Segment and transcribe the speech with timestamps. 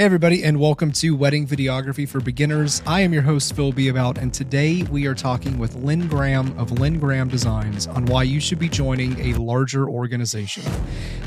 [0.00, 2.80] Hey, everybody, and welcome to Wedding Videography for Beginners.
[2.86, 6.72] I am your host, Phil Beabout, and today we are talking with Lynn Graham of
[6.72, 10.62] Lynn Graham Designs on why you should be joining a larger organization.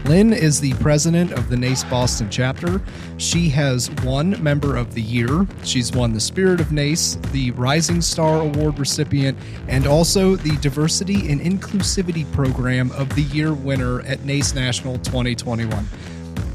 [0.06, 2.82] Lynn is the president of the NACE Boston chapter.
[3.18, 5.46] She has won Member of the Year.
[5.64, 9.38] She's won the Spirit of NACE, the Rising Star Award recipient,
[9.68, 15.88] and also the Diversity and Inclusivity Program of the Year winner at NACE National 2021.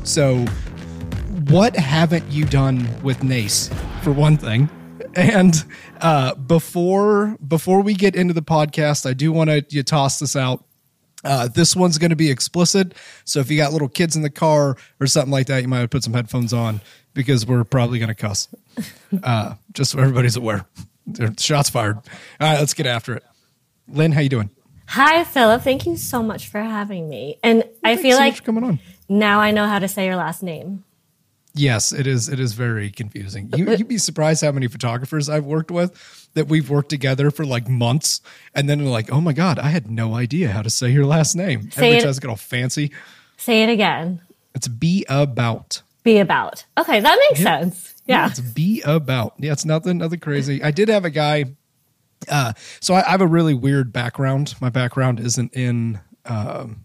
[0.02, 0.46] So,
[1.50, 3.70] what haven't you done with Nace
[4.02, 4.68] for one thing?
[5.14, 5.64] And
[6.00, 10.36] uh, before before we get into the podcast, I do want to you toss this
[10.36, 10.64] out.
[11.24, 14.30] Uh, this one's going to be explicit, so if you got little kids in the
[14.30, 16.80] car or something like that, you might put some headphones on
[17.14, 18.48] because we're probably going to cuss.
[19.22, 20.66] Uh, just so everybody's aware.
[21.38, 21.96] Shots fired.
[21.96, 22.02] All
[22.40, 23.24] right, let's get after it.
[23.88, 24.50] Lynn, how you doing?
[24.88, 25.62] Hi, Philip.
[25.62, 27.38] Thank you so much for having me.
[27.42, 28.78] And well, I feel so like coming on.
[29.08, 30.84] now I know how to say your last name.
[31.54, 32.28] Yes, it is.
[32.28, 33.50] It is very confusing.
[33.56, 37.44] You, would be surprised how many photographers I've worked with that we've worked together for
[37.44, 38.20] like months,
[38.54, 41.06] and then they're like, "Oh my god, I had no idea how to say your
[41.06, 42.92] last name." Say Every time get all fancy.
[43.36, 44.20] Say it again.
[44.54, 45.82] It's be about.
[46.04, 46.64] Be about.
[46.76, 47.60] Okay, that makes yeah.
[47.60, 47.94] sense.
[48.06, 48.16] Yeah.
[48.16, 48.30] yeah.
[48.30, 49.34] it's be about.
[49.38, 50.62] Yeah, it's nothing, nothing crazy.
[50.62, 51.44] I did have a guy.
[52.28, 54.54] Uh, so I, I have a really weird background.
[54.60, 56.00] My background isn't in.
[56.24, 56.84] Um,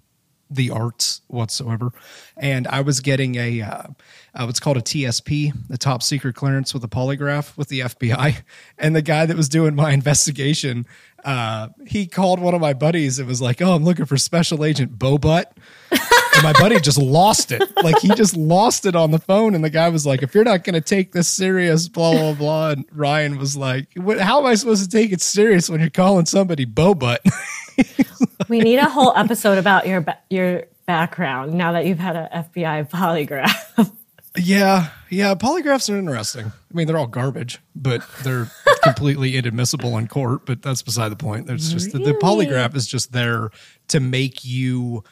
[0.54, 1.92] the arts whatsoever.
[2.38, 3.88] And I was getting a uh,
[4.36, 8.42] uh, what's called a TSP, a top secret clearance with a polygraph with the FBI.
[8.80, 10.86] And the guy that was doing my investigation,
[11.24, 14.66] uh, he called one of my buddies and was like, "Oh, I'm looking for Special
[14.66, 15.46] Agent Bobutt."
[15.92, 17.62] and my buddy just lost it.
[17.82, 19.56] Like he just lost it on the phone.
[19.56, 22.34] And the guy was like, "If you're not going to take this serious, blah blah
[22.34, 23.88] blah." And Ryan was like,
[24.20, 27.20] "How am I supposed to take it serious when you're calling somebody Bobutt?"
[28.50, 32.90] we need a whole episode about your your background now that you've had an FBI
[32.90, 33.92] polygraph.
[34.38, 36.48] Yeah, yeah, polygraphs are interesting.
[36.48, 38.50] I mean, they're all garbage, but they're
[38.84, 40.46] completely inadmissible in court.
[40.46, 41.46] But that's beside the point.
[41.46, 42.06] There's just really?
[42.06, 43.52] the, the, polygraph is just there
[43.90, 45.04] to make you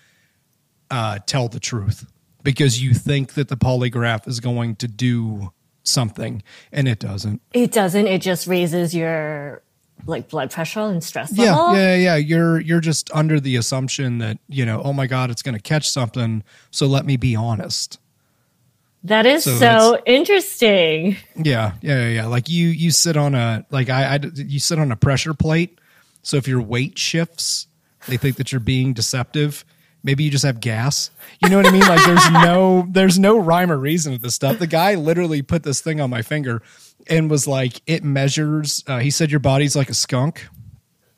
[0.89, 2.05] uh, tell the truth
[2.43, 7.41] because you think that the polygraph is going to do something, and it doesn't.
[7.53, 8.07] It doesn't.
[8.07, 9.61] It just raises your
[10.07, 11.75] like blood pressure and stress yeah, level.
[11.75, 15.43] Yeah, yeah, You're you're just under the assumption that, you know, oh my God, it's
[15.43, 16.43] gonna catch something.
[16.71, 17.99] So let me be honest.
[19.03, 21.17] That is so, so interesting.
[21.35, 22.25] Yeah, yeah, yeah.
[22.27, 25.79] Like you you sit on a like I, I you sit on a pressure plate.
[26.21, 27.67] So if your weight shifts,
[28.07, 29.65] they think that you're being deceptive.
[30.03, 31.11] Maybe you just have gas.
[31.41, 31.81] You know what I mean?
[31.81, 34.59] Like there's no there's no rhyme or reason to this stuff.
[34.59, 36.61] The guy literally put this thing on my finger
[37.07, 38.83] and was like, it measures.
[38.87, 40.47] Uh, he said your body's like a skunk,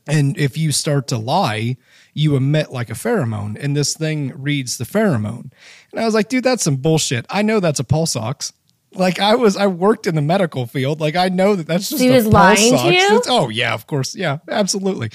[0.08, 1.78] and if you start to lie,
[2.14, 5.52] you emit like a pheromone, and this thing reads the pheromone.
[5.94, 7.26] And I was like, dude, that's some bullshit.
[7.30, 8.52] I know that's a pulse ox.
[8.96, 11.00] Like I was, I worked in the medical field.
[11.00, 13.22] Like I know that that's just he was lying to you.
[13.28, 15.12] oh yeah, of course, yeah, absolutely.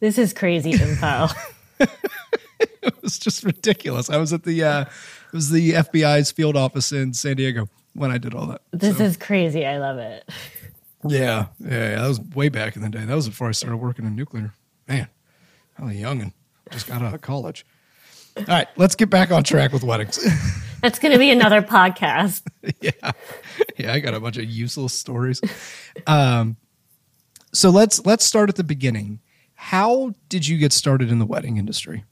[0.00, 1.28] This is crazy info.
[1.80, 4.10] it was just ridiculous.
[4.10, 8.10] I was at the uh, it was the FBI's field office in San Diego when
[8.10, 8.62] I did all that.
[8.72, 9.04] This so.
[9.04, 9.64] is crazy.
[9.64, 10.28] I love it.
[11.06, 13.04] Yeah, yeah, yeah, that was way back in the day.
[13.04, 14.54] That was before I started working in nuclear.
[14.88, 15.08] Man,
[15.78, 16.32] I was young and
[16.70, 17.66] just got out of college.
[18.36, 20.18] All right, let's get back on track with weddings.
[20.82, 22.42] That's going to be another podcast.
[22.80, 23.12] yeah,
[23.76, 25.40] yeah, I got a bunch of useless stories.
[26.06, 26.56] Um,
[27.52, 29.20] so let's let's start at the beginning.
[29.54, 32.04] How did you get started in the wedding industry?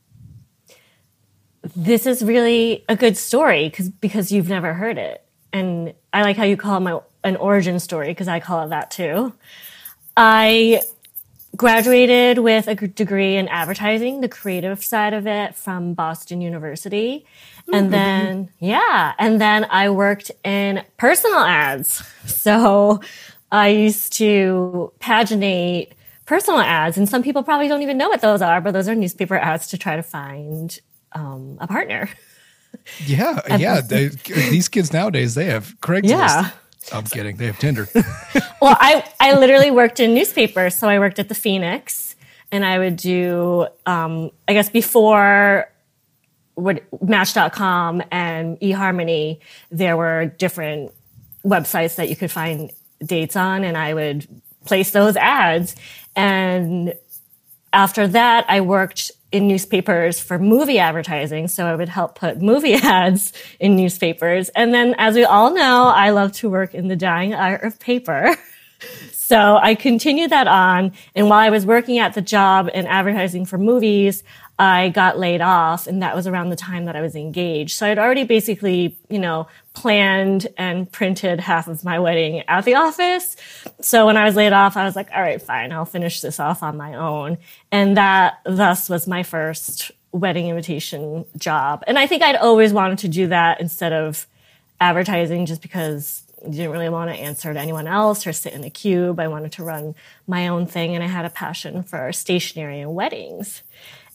[1.77, 5.23] This is really a good story because because you've never heard it
[5.53, 8.71] and I like how you call it my an origin story because I call it
[8.71, 9.33] that too.
[10.17, 10.81] I
[11.57, 17.27] graduated with a degree in advertising, the creative side of it from Boston University.
[17.73, 22.03] And then, yeah, and then I worked in personal ads.
[22.27, 23.01] So
[23.53, 25.93] I used to paginate
[26.25, 28.95] personal ads, and some people probably don't even know what those are, but those are
[28.95, 30.81] newspaper ads to try to find
[31.13, 32.09] um, a partner.
[33.05, 33.81] Yeah, yeah.
[33.81, 36.09] They, these kids nowadays they have Craigslist.
[36.09, 36.51] Yeah.
[36.93, 37.37] I'm kidding.
[37.37, 37.89] They have Tinder.
[38.61, 42.17] well, I I literally worked in newspapers, so I worked at the Phoenix,
[42.51, 45.71] and I would do, um, I guess before
[46.55, 49.41] what Match.com and eHarmony,
[49.71, 50.93] there were different
[51.45, 52.71] websites that you could find
[53.05, 54.27] dates on, and I would
[54.65, 55.75] place those ads.
[56.15, 56.95] And
[57.73, 61.49] after that, I worked in newspapers for movie advertising.
[61.49, 64.51] So I would help put movie ads in newspapers.
[64.51, 67.79] And then, as we all know, I love to work in the dying art of
[67.81, 68.37] paper.
[69.13, 70.93] So I continued that on.
[71.15, 74.23] And while I was working at the job in advertising for movies,
[74.59, 77.77] I got laid off and that was around the time that I was engaged.
[77.77, 82.75] So I'd already basically, you know, planned and printed half of my wedding at the
[82.75, 83.37] office.
[83.81, 86.39] So when I was laid off, I was like, all right, fine, I'll finish this
[86.39, 87.39] off on my own.
[87.71, 91.83] And that thus was my first wedding invitation job.
[91.87, 94.27] And I think I'd always wanted to do that instead of
[94.81, 98.65] advertising just because I didn't really want to answer to anyone else or sit in
[98.65, 99.19] a cube.
[99.19, 99.95] I wanted to run
[100.27, 103.63] my own thing and I had a passion for stationery and weddings.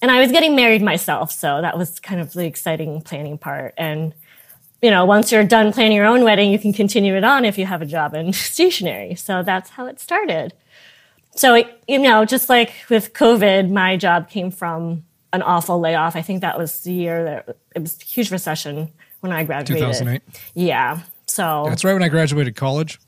[0.01, 3.74] And I was getting married myself, so that was kind of the exciting planning part.
[3.77, 4.13] And
[4.81, 7.57] you know, once you're done planning your own wedding, you can continue it on if
[7.57, 9.15] you have a job in stationery.
[9.15, 10.53] So that's how it started.
[11.31, 15.03] So, you know, just like with COVID, my job came from
[15.33, 16.15] an awful layoff.
[16.15, 19.88] I think that was the year that it was a huge recession when I graduated.
[19.88, 20.21] 2008.
[20.56, 21.01] Yeah.
[21.27, 23.00] So That's right when I graduated college.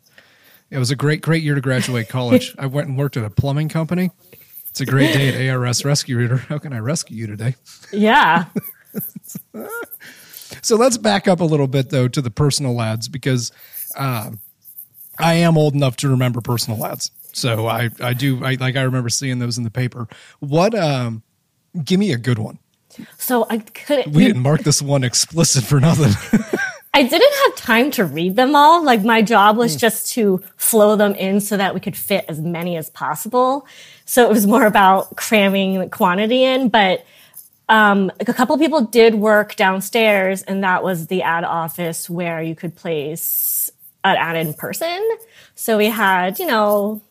[0.69, 2.53] It was a great, great year to graduate college.
[2.59, 4.11] I went and worked at a plumbing company.
[4.69, 6.37] It's a great day at ARS Rescue Rooter.
[6.37, 7.55] How can I rescue you today?
[7.91, 8.45] yeah.
[10.61, 13.51] So let's back up a little bit though to the personal ads because
[13.97, 14.31] uh,
[15.17, 17.11] I am old enough to remember personal ads.
[17.33, 20.07] So I, I do I like I remember seeing those in the paper.
[20.39, 21.23] What um
[21.83, 22.59] give me a good one.
[23.17, 24.13] So I couldn't.
[24.13, 26.13] We didn't mark this one explicit for nothing.
[26.93, 28.83] I didn't have time to read them all.
[28.83, 32.41] Like my job was just to flow them in so that we could fit as
[32.41, 33.67] many as possible.
[34.05, 36.69] So it was more about cramming the quantity in.
[36.69, 37.05] But
[37.69, 42.55] um, a couple people did work downstairs, and that was the ad office where you
[42.55, 43.71] could place
[44.03, 45.07] an ad in person.
[45.53, 47.01] So we had, you know,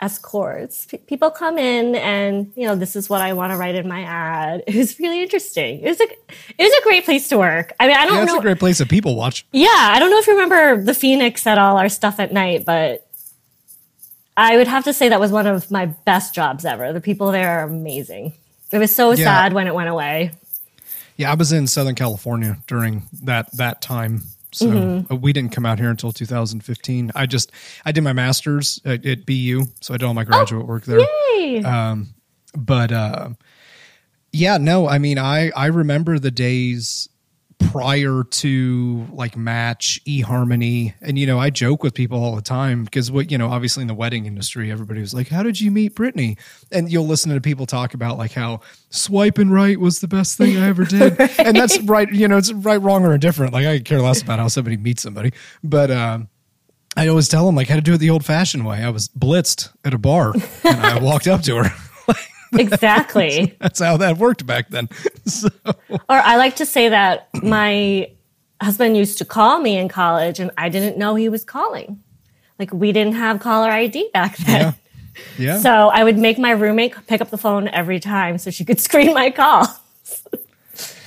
[0.00, 0.86] escorts.
[0.86, 3.86] P- people come in and, you know, this is what I want to write in
[3.86, 4.64] my ad.
[4.66, 5.80] It was really interesting.
[5.80, 7.72] It was a, it was a great place to work.
[7.78, 8.38] I mean, I don't yeah, it's know.
[8.38, 9.46] a great place that people watch.
[9.52, 12.64] Yeah, I don't know if you remember the Phoenix at all our stuff at night,
[12.64, 13.06] but
[14.36, 16.92] I would have to say that was one of my best jobs ever.
[16.92, 18.32] The people there are amazing.
[18.72, 19.24] It was so Yeah.
[19.24, 20.32] sad when it went away.
[21.16, 24.22] Yeah, I was in Southern California during that that time.
[24.54, 25.12] So Mm-hmm.
[25.12, 27.12] uh, we didn't come out here until 2015.
[27.14, 27.50] I just
[27.84, 31.00] I did my masters at, at BU, so I did all my graduate work there.
[31.00, 31.62] Yay!
[32.54, 33.30] but uh
[34.30, 37.08] yeah no i mean i i remember the days
[37.70, 42.84] prior to like match eharmony and you know i joke with people all the time
[42.84, 45.70] because what you know obviously in the wedding industry everybody was like how did you
[45.70, 46.36] meet brittany?
[46.70, 48.60] And you'll listen to people talk about like how
[48.90, 51.18] swiping right was the best thing i ever did.
[51.38, 54.38] And that's right you know it's right wrong or indifferent like i care less about
[54.38, 55.32] how somebody meets somebody.
[55.62, 56.28] But um
[56.96, 58.82] I always tell them like how to do it the old fashioned way.
[58.84, 61.70] I was blitzed at a bar and I walked up to her.
[62.58, 63.56] exactly.
[63.60, 64.88] That's how that worked back then.
[65.26, 65.48] So,
[65.88, 68.10] Or I like to say that my
[68.60, 72.02] husband used to call me in college and I didn't know he was calling.
[72.58, 74.74] Like we didn't have caller ID back then.
[75.38, 75.58] yeah.
[75.60, 78.80] So I would make my roommate pick up the phone every time so she could
[78.80, 79.66] screen my call.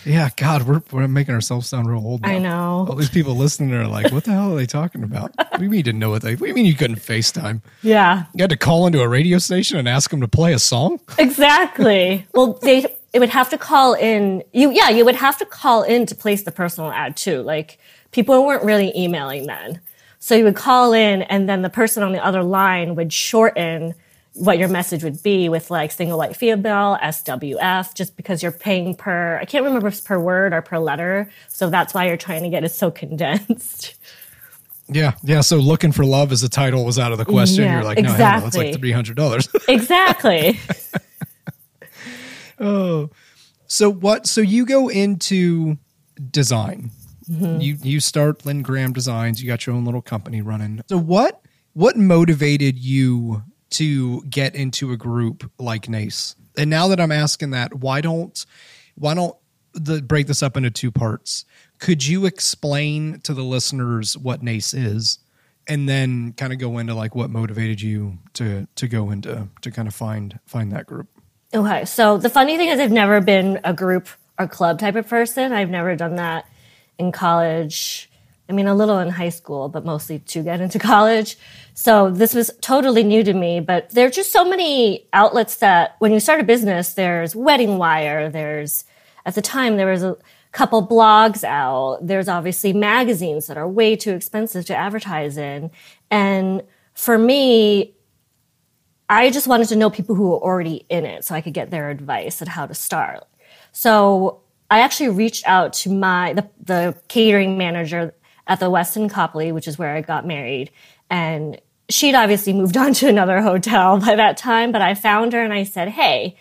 [0.06, 0.30] Yeah.
[0.38, 2.22] God, we're, we're making ourselves sound real old.
[2.22, 2.30] Now.
[2.30, 2.86] I know.
[2.90, 5.32] All these people listening are like, what the hell are they talking about?
[5.60, 7.62] We you didn't know what they, what do you mean you couldn't FaceTime?
[7.82, 10.60] Yeah, You had to call into a radio station and ask them to play a
[10.60, 11.00] song?
[11.18, 12.26] exactly.
[12.34, 14.44] well, they it would have to call in.
[14.52, 17.42] You yeah, you would have to call in to place the personal ad too.
[17.42, 17.80] Like
[18.12, 19.80] people weren't really emailing then,
[20.20, 23.96] so you would call in, and then the person on the other line would shorten
[24.36, 28.96] what your message would be with like single white female SWF, just because you're paying
[28.96, 29.38] per.
[29.42, 32.44] I can't remember if it's per word or per letter, so that's why you're trying
[32.44, 33.96] to get it so condensed.
[34.88, 35.14] Yeah.
[35.24, 35.42] Yeah.
[35.42, 37.64] So looking for love as a title was out of the question.
[37.64, 39.70] Yeah, You're like, no, hell no, that's like $300.
[39.70, 40.60] exactly.
[42.58, 43.10] Oh,
[43.68, 44.28] so what?
[44.28, 45.78] So you go into
[46.32, 46.92] design.
[47.30, 47.60] Mm-hmm.
[47.60, 49.42] You you start Lynn Graham Designs.
[49.42, 50.82] You got your own little company running.
[50.88, 51.42] So what
[51.74, 56.36] what motivated you to get into a group like Nace?
[56.58, 58.46] And now that I'm asking that, why don't
[58.96, 59.36] why don't
[59.74, 61.46] the break this up into two parts?
[61.80, 65.20] Could you explain to the listeners what Nace is?
[65.68, 69.72] And then kind of go into like what motivated you to to go into to
[69.72, 71.08] kind of find find that group.
[71.54, 74.08] Okay, so the funny thing is, I've never been a group
[74.38, 75.54] or club type of person.
[75.54, 76.46] I've never done that
[76.98, 78.10] in college.
[78.48, 81.38] I mean, a little in high school, but mostly to get into college.
[81.74, 85.96] So this was totally new to me, but there are just so many outlets that
[86.00, 88.86] when you start a business, there's Wedding Wire, there's,
[89.26, 90.18] at the time, there was a
[90.52, 92.00] couple blogs out.
[92.02, 95.70] There's obviously magazines that are way too expensive to advertise in.
[96.10, 97.94] And for me,
[99.10, 101.72] I just wanted to know people who were already in it so I could get
[101.72, 103.26] their advice on how to start.
[103.72, 108.14] So I actually reached out to my the, the catering manager
[108.48, 110.72] at the Westin Copley, which is where I got married,
[111.10, 111.60] and
[111.90, 114.72] she'd obviously moved on to another hotel by that time.
[114.72, 116.38] But I found her and I said, "Hey,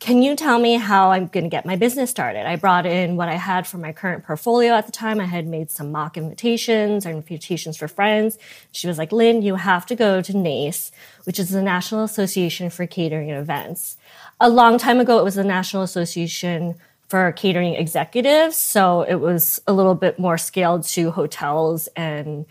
[0.00, 2.46] can you tell me how I'm going to get my business started?
[2.46, 5.18] I brought in what I had from my current portfolio at the time.
[5.18, 8.36] I had made some mock invitations or invitations for friends.
[8.70, 10.92] She was like, Lynn, you have to go to NACE,
[11.24, 13.96] which is the National Association for Catering and Events.
[14.40, 16.74] A long time ago, it was the National Association
[17.14, 18.56] for Catering Executives.
[18.56, 22.44] So it was a little bit more scaled to hotels and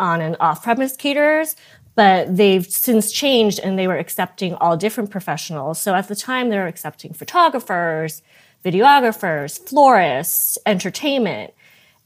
[0.00, 1.54] on and off premise caterers
[1.96, 5.78] but they've since changed and they were accepting all different professionals.
[5.78, 8.22] So at the time, they were accepting photographers,
[8.64, 11.52] videographers, florists, entertainment.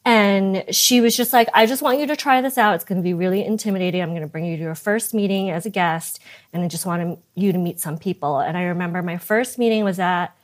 [0.05, 2.75] And she was just like, I just want you to try this out.
[2.75, 4.01] It's going to be really intimidating.
[4.01, 6.21] I'm going to bring you to your first meeting as a guest,
[6.53, 8.39] and I just want you to meet some people.
[8.39, 10.35] And I remember my first meeting was at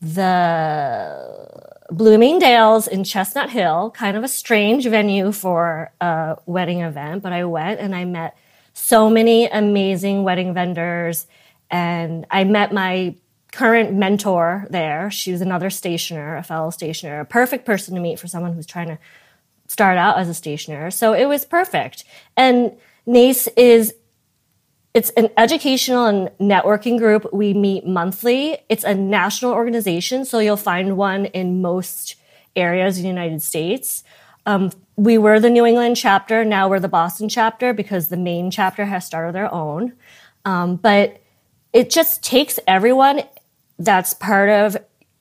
[0.00, 1.48] the
[1.90, 7.44] Bloomingdale's in Chestnut Hill, kind of a strange venue for a wedding event, but I
[7.44, 8.36] went and I met
[8.74, 11.26] so many amazing wedding vendors.
[11.70, 13.16] And I met my
[13.52, 15.10] current mentor there.
[15.10, 18.66] She was another stationer, a fellow stationer, a perfect person to meet for someone who's
[18.66, 18.98] trying to
[19.66, 20.90] start out as a stationer.
[20.90, 22.04] So it was perfect.
[22.36, 22.72] And
[23.06, 23.94] NACE is
[24.94, 27.32] it's an educational and networking group.
[27.32, 28.58] We meet monthly.
[28.68, 32.16] It's a national organization, so you'll find one in most
[32.56, 34.02] areas in the United States.
[34.46, 36.44] Um, we were the New England chapter.
[36.44, 39.92] Now we're the Boston chapter because the main chapter has started their own.
[40.44, 41.20] Um, but
[41.72, 43.22] it just takes everyone
[43.78, 44.76] that's part of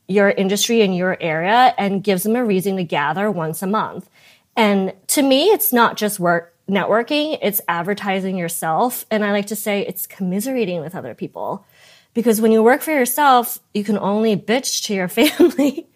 [0.07, 4.09] your industry in your area and gives them a reason to gather once a month.
[4.55, 9.05] And to me, it's not just work networking, it's advertising yourself.
[9.09, 11.65] And I like to say it's commiserating with other people.
[12.13, 15.87] Because when you work for yourself, you can only bitch to your family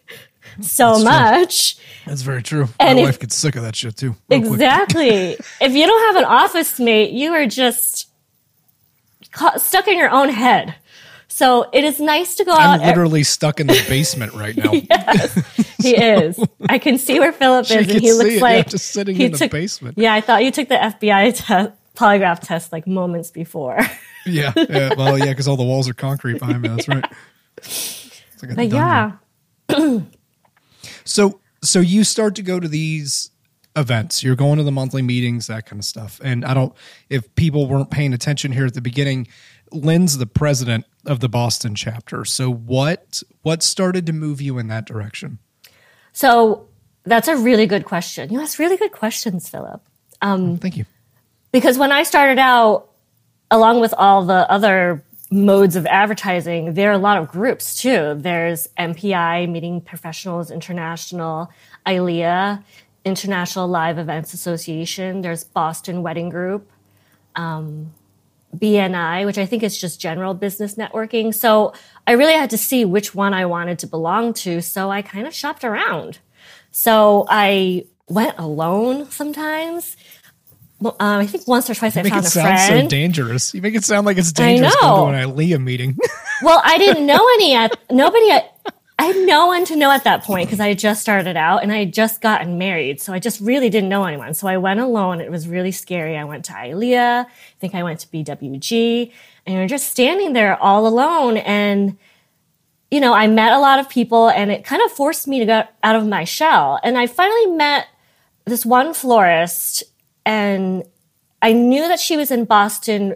[0.59, 1.77] so That's much.
[2.05, 2.67] That's very true.
[2.79, 4.15] And My if, wife gets sick of that shit too.
[4.29, 5.37] Exactly.
[5.61, 8.09] if you don't have an office mate, you are just
[9.57, 10.75] stuck in your own head.
[11.27, 12.59] So it is nice to go out.
[12.59, 12.87] I'm out.
[12.87, 14.71] literally stuck in the basement right now.
[14.89, 16.39] yes, he is.
[16.69, 19.31] I can see where Philip is, and he looks it, like yeah, just sitting in
[19.31, 19.97] took, the basement.
[19.97, 21.35] Yeah, I thought you took the FBI
[21.67, 23.79] te- polygraph test like moments before.
[24.25, 26.69] yeah, yeah, well, yeah, because all the walls are concrete behind me.
[26.69, 27.05] That's right.
[28.43, 29.11] Like but yeah.
[31.03, 33.31] So so you start to go to these
[33.75, 34.23] events.
[34.23, 36.19] You're going to the monthly meetings, that kind of stuff.
[36.23, 36.73] And I don't
[37.09, 39.27] if people weren't paying attention here at the beginning,
[39.71, 42.25] Lynn's the president of the Boston chapter.
[42.25, 45.39] So what what started to move you in that direction?
[46.13, 46.67] So
[47.03, 48.31] that's a really good question.
[48.31, 49.81] You ask really good questions, Philip.
[50.21, 50.85] Um, Thank you.
[51.51, 52.89] Because when I started out,
[53.49, 58.15] along with all the other modes of advertising, there are a lot of groups too.
[58.17, 61.51] There's MPI, Meeting Professionals International,
[61.85, 62.63] ILEA,
[63.03, 65.21] International Live Events Association.
[65.21, 66.69] There's Boston Wedding Group,
[67.35, 67.93] um,
[68.55, 71.33] BNI, which I think is just general business networking.
[71.33, 71.73] So
[72.05, 74.61] I really had to see which one I wanted to belong to.
[74.61, 76.19] So I kind of shopped around.
[76.71, 79.95] So I went alone sometimes
[80.81, 82.47] well, um, I think once or twice you I found a friend.
[82.47, 83.53] it sound so dangerous.
[83.53, 85.95] You make it sound like it's dangerous to go to an ILEA meeting.
[86.41, 88.31] well, I didn't know any at nobody.
[89.01, 91.63] I had no one to know at that point because I had just started out
[91.63, 93.01] and I had just gotten married.
[93.01, 94.35] So I just really didn't know anyone.
[94.35, 95.21] So I went alone.
[95.21, 96.15] It was really scary.
[96.15, 97.25] I went to ILEA.
[97.25, 97.29] I
[97.59, 99.11] think I went to BWG
[99.47, 101.37] and you're just standing there all alone.
[101.37, 101.97] And,
[102.91, 105.47] you know, I met a lot of people and it kind of forced me to
[105.47, 106.79] get out of my shell.
[106.83, 107.87] And I finally met
[108.45, 109.83] this one florist
[110.27, 110.83] and
[111.41, 113.15] I knew that she was in Boston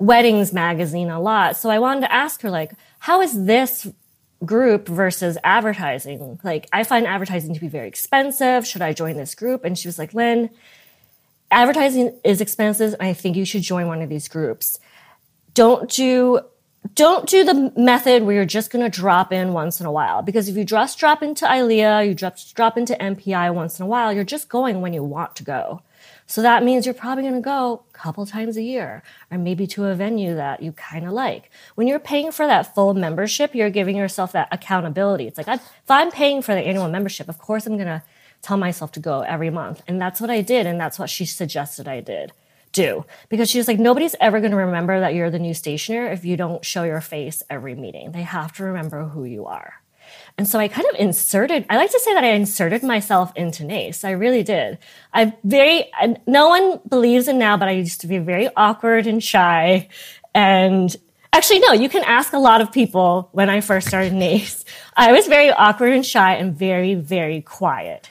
[0.00, 1.56] Weddings magazine a lot.
[1.56, 3.86] So I wanted to ask her, like, how is this
[4.44, 6.40] group versus advertising?
[6.42, 8.66] Like, I find advertising to be very expensive.
[8.66, 9.64] Should I join this group?
[9.64, 10.50] And she was like, Lynn,
[11.50, 12.94] advertising is expensive.
[13.00, 14.78] I think you should join one of these groups.
[15.54, 16.40] Don't do
[16.94, 20.20] don't do the method where you're just going to drop in once in a while
[20.20, 23.86] because if you just drop into ILEA, you just drop into MPI once in a
[23.86, 25.80] while, you're just going when you want to go.
[26.32, 29.66] So that means you're probably going to go a couple times a year or maybe
[29.66, 31.50] to a venue that you kind of like.
[31.74, 35.26] When you're paying for that full membership, you're giving yourself that accountability.
[35.26, 38.02] It's like, if I'm paying for the annual membership, of course I'm going to
[38.40, 39.82] tell myself to go every month.
[39.86, 40.64] And that's what I did.
[40.66, 42.32] And that's what she suggested I did
[42.72, 46.24] do because she's like nobody's ever going to remember that you're the new stationer if
[46.24, 49.81] you don't show your face every meeting they have to remember who you are
[50.38, 53.64] and so I kind of inserted, I like to say that I inserted myself into
[53.64, 54.04] NACE.
[54.04, 54.78] I really did.
[55.12, 55.90] I very,
[56.26, 59.88] no one believes in now, but I used to be very awkward and shy.
[60.34, 60.94] And
[61.32, 64.64] actually, no, you can ask a lot of people when I first started NACE.
[64.96, 68.08] I was very awkward and shy and very, very quiet.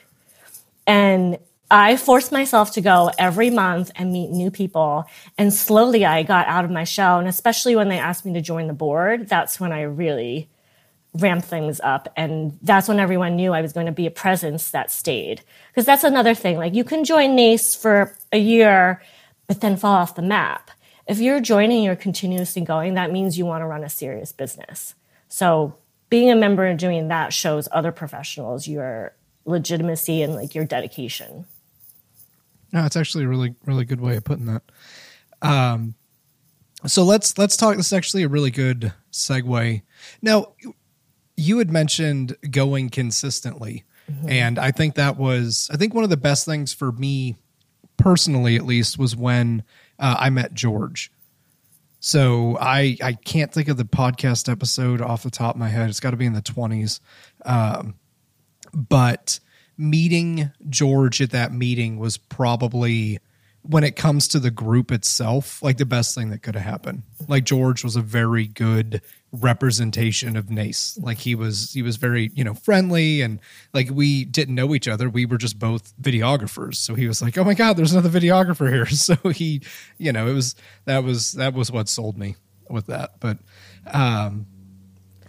[0.86, 1.40] And
[1.72, 5.06] I forced myself to go every month and meet new people.
[5.38, 7.18] And slowly I got out of my shell.
[7.18, 10.50] And especially when they asked me to join the board, that's when I really
[11.14, 12.12] ramp things up.
[12.16, 15.42] And that's when everyone knew I was going to be a presence that stayed.
[15.70, 16.58] Because that's another thing.
[16.58, 19.02] Like you can join NACE for a year,
[19.48, 20.72] but then fall off the map.
[21.08, 24.96] If you're joining, you're continuously going, that means you want to run a serious business.
[25.28, 25.76] So
[26.10, 29.14] being a member and doing that shows other professionals your
[29.46, 31.46] legitimacy and like your dedication.
[32.72, 34.64] No, it's actually a really, really good way of putting that.
[35.42, 35.96] Um,
[36.86, 37.76] so let's let's talk.
[37.76, 39.82] This is actually a really good segue.
[40.22, 40.54] Now,
[41.42, 44.30] you had mentioned going consistently, mm-hmm.
[44.30, 47.36] and I think that was I think one of the best things for me
[47.98, 49.64] personally, at least, was when
[50.00, 51.12] uh, I met George.
[52.00, 55.90] So I I can't think of the podcast episode off the top of my head.
[55.90, 57.00] It's got to be in the twenties,
[57.46, 57.96] um,
[58.74, 59.40] but
[59.78, 63.20] meeting George at that meeting was probably
[63.64, 67.04] when it comes to the group itself, like the best thing that could have happened.
[67.28, 70.98] Like George was a very good representation of Nace.
[70.98, 73.40] Like he was he was very, you know, friendly and
[73.74, 75.10] like we didn't know each other.
[75.10, 76.76] We were just both videographers.
[76.76, 79.62] So he was like, "Oh my god, there's another videographer here." So he,
[79.98, 82.36] you know, it was that was that was what sold me
[82.70, 83.20] with that.
[83.20, 83.40] But
[83.88, 84.46] um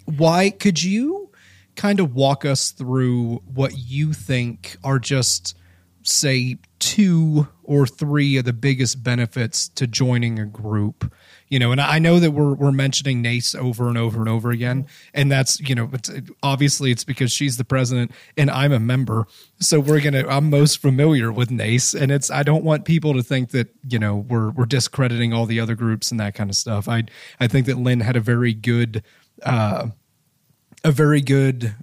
[0.04, 1.30] why could you
[1.76, 5.56] kind of walk us through what you think are just
[6.02, 11.12] say two or three of the biggest benefits to joining a group
[11.52, 14.50] you know and i know that we're we're mentioning nace over and over and over
[14.50, 16.10] again and that's you know it's,
[16.42, 19.26] obviously it's because she's the president and i'm a member
[19.60, 23.22] so we're gonna i'm most familiar with nace and it's i don't want people to
[23.22, 26.56] think that you know we're we're discrediting all the other groups and that kind of
[26.56, 27.04] stuff i
[27.38, 29.04] i think that lynn had a very good
[29.42, 29.86] uh
[30.84, 31.74] a very good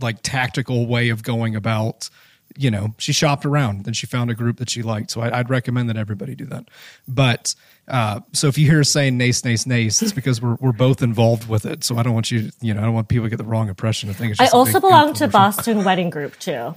[0.00, 2.10] like tactical way of going about
[2.56, 5.10] you know, she shopped around and she found a group that she liked.
[5.10, 6.66] So I, would recommend that everybody do that.
[7.08, 7.54] But
[7.86, 11.02] uh, so if you hear us saying nace, nace, nace, it's because we're we're both
[11.02, 11.84] involved with it.
[11.84, 13.44] So I don't want you, to, you know, I don't want people to get the
[13.44, 14.08] wrong impression.
[14.08, 16.74] I think I also belong to Boston Wedding Group too.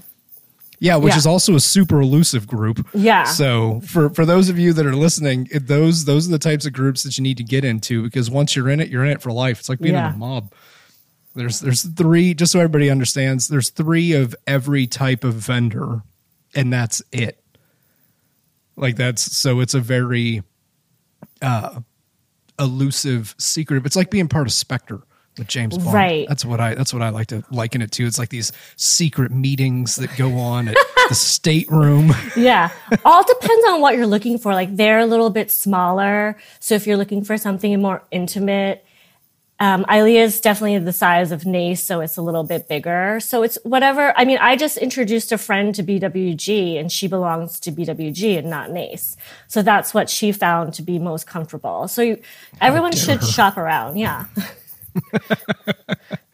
[0.79, 1.17] Yeah, which yeah.
[1.17, 2.87] is also a super elusive group.
[2.93, 3.23] Yeah.
[3.23, 6.65] So for for those of you that are listening, it, those those are the types
[6.65, 9.11] of groups that you need to get into because once you're in it, you're in
[9.11, 9.59] it for life.
[9.59, 10.09] It's like being yeah.
[10.09, 10.53] in a mob.
[11.35, 16.01] There's there's three, just so everybody understands, there's three of every type of vendor,
[16.53, 17.43] and that's it.
[18.75, 20.43] Like that's so it's a very
[21.41, 21.81] uh
[22.59, 23.85] elusive secretive.
[23.85, 25.01] It's like being part of Spectre
[25.37, 25.93] with James Bond.
[25.93, 26.27] Right.
[26.27, 28.05] That's what I that's what I like to liken it to.
[28.05, 30.75] It's like these secret meetings that go on at
[31.09, 32.13] the stateroom.
[32.35, 32.71] Yeah.
[33.05, 34.53] All depends on what you're looking for.
[34.53, 36.37] Like they're a little bit smaller.
[36.59, 38.85] So if you're looking for something more intimate,
[39.59, 43.19] um, ILEA is definitely the size of NACE, so it's a little bit bigger.
[43.19, 44.13] So it's whatever.
[44.15, 48.49] I mean, I just introduced a friend to BWG and she belongs to BWG and
[48.49, 49.17] not NACE.
[49.47, 51.87] So that's what she found to be most comfortable.
[51.87, 52.21] So you,
[52.61, 53.97] everyone should shop around.
[53.97, 54.25] Yeah.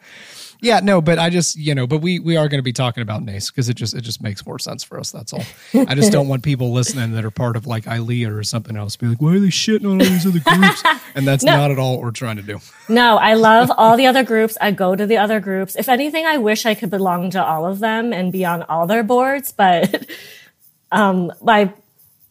[0.60, 3.02] Yeah, no, but I just you know, but we we are going to be talking
[3.02, 5.10] about NACE because it just it just makes more sense for us.
[5.10, 5.44] That's all.
[5.74, 8.96] I just don't want people listening that are part of like ILEA or something else
[8.96, 10.82] be like, why are they shitting on all these other groups?
[11.16, 11.56] And that's no.
[11.56, 12.58] not at all what we're trying to do.
[12.88, 14.58] No, I love all the other groups.
[14.60, 15.76] I go to the other groups.
[15.76, 18.88] If anything, I wish I could belong to all of them and be on all
[18.88, 20.06] their boards, but
[20.90, 21.72] um, I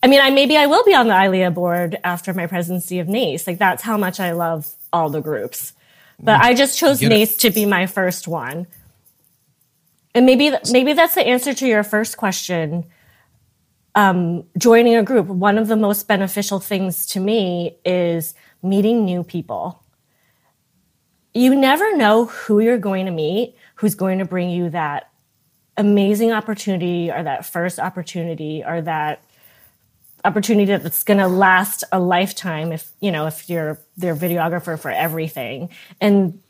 [0.03, 3.07] I mean, I maybe I will be on the ILEA board after my presidency of
[3.07, 3.47] NACE.
[3.47, 5.71] Like that's how much I love all the groups.
[6.19, 8.67] But I just chose NACE to be my first one.
[10.15, 12.85] And maybe maybe that's the answer to your first question.
[13.95, 19.23] Um, joining a group, one of the most beneficial things to me is meeting new
[19.23, 19.83] people.
[21.33, 25.09] You never know who you're going to meet, who's going to bring you that
[25.77, 29.22] amazing opportunity or that first opportunity or that
[30.25, 34.91] opportunity that's going to last a lifetime if you know if you're their videographer for
[34.91, 35.69] everything.
[35.99, 36.41] And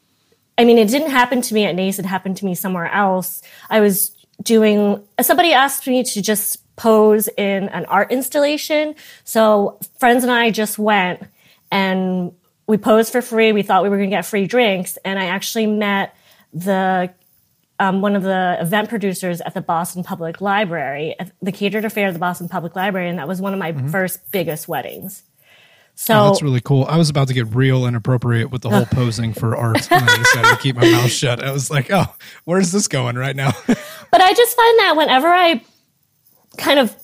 [0.58, 3.42] i mean it didn't happen to me at nace it happened to me somewhere else.
[3.70, 8.96] I was doing somebody asked me to just pose in an art installation.
[9.24, 11.24] So friends and i just went
[11.72, 12.32] and
[12.66, 13.52] we posed for free.
[13.52, 14.98] We thought we were going to get free drinks.
[15.04, 16.16] And i actually met
[16.54, 17.12] the
[17.80, 22.14] um, one of the event producers at the Boston Public Library, the catered affair of
[22.14, 23.88] the Boston Public Library, and that was one of my mm-hmm.
[23.90, 25.24] first biggest weddings.
[25.96, 26.86] So oh, that's really cool.
[26.86, 30.18] I was about to get real inappropriate with the whole posing for art, and I
[30.18, 31.44] decided to keep my mouth shut.
[31.44, 32.06] I was like, "Oh,
[32.46, 35.64] where's this going right now?" but I just find that whenever I
[36.58, 36.96] kind of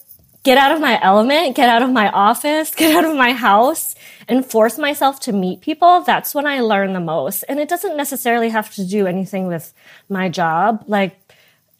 [0.43, 3.95] get out of my element, get out of my office, get out of my house,
[4.29, 7.43] and force myself to meet people, that's when I learn the most.
[7.49, 9.73] And it doesn't necessarily have to do anything with
[10.07, 10.83] my job.
[10.87, 11.19] Like,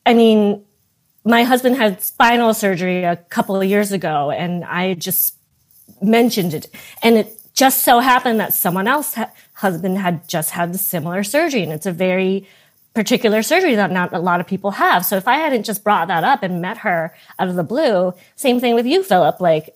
[0.06, 0.66] I mean,
[1.24, 5.36] my husband had spinal surgery a couple of years ago, and I just
[6.02, 6.74] mentioned it.
[7.04, 11.24] And it just so happened that someone else ha- husband had just had the similar
[11.24, 11.62] surgery.
[11.62, 12.48] And it's a very
[12.96, 15.06] particular surgery that not a lot of people have.
[15.06, 18.14] So if I hadn't just brought that up and met her out of the blue,
[18.36, 19.40] same thing with you, Philip.
[19.40, 19.76] Like,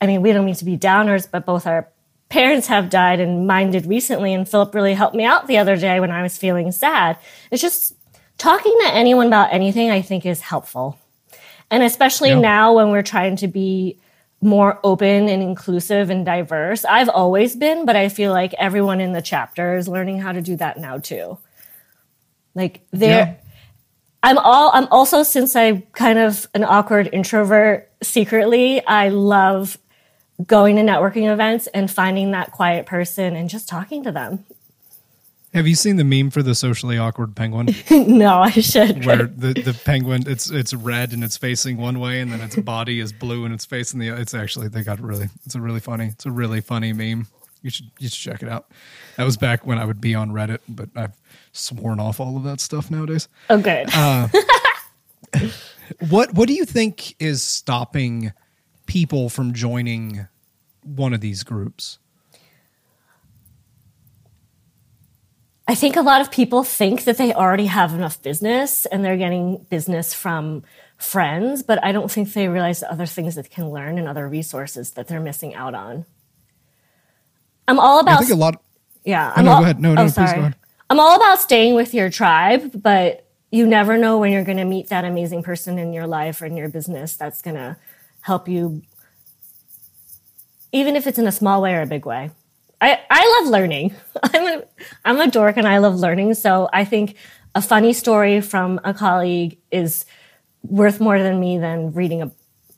[0.00, 1.88] I mean, we don't need to be downers, but both our
[2.30, 4.32] parents have died and mine did recently.
[4.32, 7.18] And Philip really helped me out the other day when I was feeling sad.
[7.50, 7.94] It's just
[8.38, 10.98] talking to anyone about anything, I think is helpful.
[11.70, 12.40] And especially yeah.
[12.40, 13.98] now when we're trying to be
[14.40, 16.84] more open and inclusive and diverse.
[16.84, 20.40] I've always been, but I feel like everyone in the chapter is learning how to
[20.40, 21.36] do that now too.
[22.54, 23.34] Like there yeah.
[24.22, 29.78] I'm all I'm also since I'm kind of an awkward introvert secretly, I love
[30.46, 34.44] going to networking events and finding that quiet person and just talking to them.
[35.52, 37.74] Have you seen the meme for the socially awkward penguin?
[37.90, 39.04] no, I should.
[39.04, 42.54] Where the, the penguin it's it's red and it's facing one way and then its
[42.56, 45.80] body is blue and it's facing the it's actually they got really it's a really
[45.80, 47.26] funny it's a really funny meme.
[47.62, 48.70] You should you should check it out.
[49.16, 51.16] That was back when I would be on Reddit, but I've
[51.52, 53.26] sworn off all of that stuff nowadays.
[53.48, 53.88] Oh, good.
[53.92, 54.28] Uh,
[56.08, 58.32] what What do you think is stopping
[58.90, 60.26] people from joining
[60.82, 62.00] one of these groups?
[65.68, 69.16] I think a lot of people think that they already have enough business and they're
[69.16, 70.64] getting business from
[70.98, 74.08] friends, but I don't think they realize the other things that they can learn and
[74.08, 76.04] other resources that they're missing out on.
[77.68, 78.14] I'm all about.
[78.14, 78.60] I think a lot.
[79.04, 79.28] Yeah.
[79.28, 79.80] Oh, I'm no, all, go ahead.
[79.80, 80.34] No, no, oh, sorry.
[80.34, 80.56] go ahead.
[80.90, 84.64] I'm all about staying with your tribe, but you never know when you're going to
[84.64, 87.76] meet that amazing person in your life or in your business that's going to
[88.20, 88.82] help you,
[90.72, 92.30] even if it's in a small way or a big way.
[92.80, 93.94] I, I love learning.
[94.22, 94.64] I'm a,
[95.04, 96.34] I'm a dork and I love learning.
[96.34, 97.16] So I think
[97.54, 100.06] a funny story from a colleague is
[100.62, 102.30] worth more than me than reading a,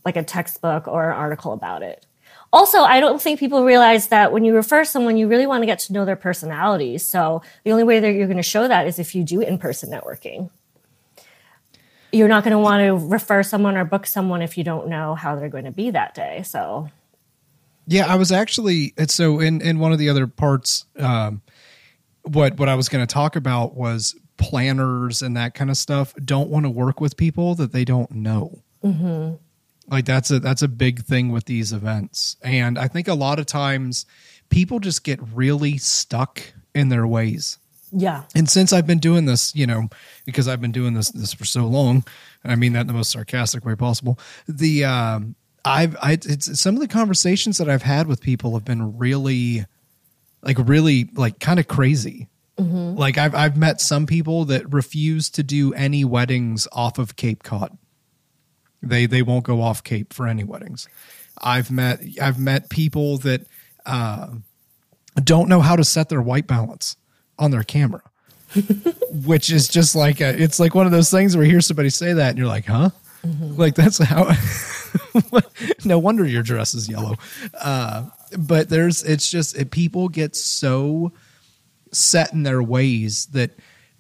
[0.05, 2.07] like a textbook or an article about it
[2.53, 5.67] also, I don't think people realize that when you refer someone, you really want to
[5.67, 6.99] get to know their personality.
[6.99, 9.91] So the only way that you're going to show that is if you do in-person
[9.91, 10.51] networking.
[12.13, 15.15] You're not going to want to refer someone or book someone if you don't know
[15.15, 16.43] how they're going to be that day.
[16.45, 16.89] So,
[17.87, 20.87] yeah, I was actually so in in one of the other parts.
[20.99, 21.43] Um,
[22.23, 26.15] what what I was going to talk about was planners and that kind of stuff
[26.25, 28.63] don't want to work with people that they don't know.
[28.85, 29.35] Mm-hmm.
[29.89, 32.37] Like that's a that's a big thing with these events.
[32.43, 34.07] And I think a lot of times
[34.49, 36.43] people just get really stuck
[36.75, 37.59] in their ways.
[37.93, 38.25] Yeah.
[38.35, 39.89] And since I've been doing this, you know,
[40.25, 42.05] because I've been doing this this for so long,
[42.43, 44.19] and I mean that in the most sarcastic way possible.
[44.49, 48.65] The um I've I it's some of the conversations that I've had with people have
[48.65, 49.67] been really
[50.43, 52.29] like really like kind of crazy.
[52.59, 52.99] Mm-hmm.
[52.99, 57.43] Like I've I've met some people that refuse to do any weddings off of Cape
[57.43, 57.77] Cod.
[58.83, 60.89] They they won't go off Cape for any weddings.
[61.41, 63.47] I've met I've met people that
[63.85, 64.29] uh,
[65.23, 66.97] don't know how to set their white balance
[67.39, 68.03] on their camera,
[69.25, 71.91] which is just like a, it's like one of those things where you hear somebody
[71.91, 72.91] say that and you're like, huh?
[73.25, 73.57] Mm-hmm.
[73.57, 74.33] Like that's how.
[75.85, 77.17] no wonder your dress is yellow.
[77.61, 78.07] Uh,
[78.39, 81.13] but there's it's just it, people get so
[81.93, 83.51] set in their ways that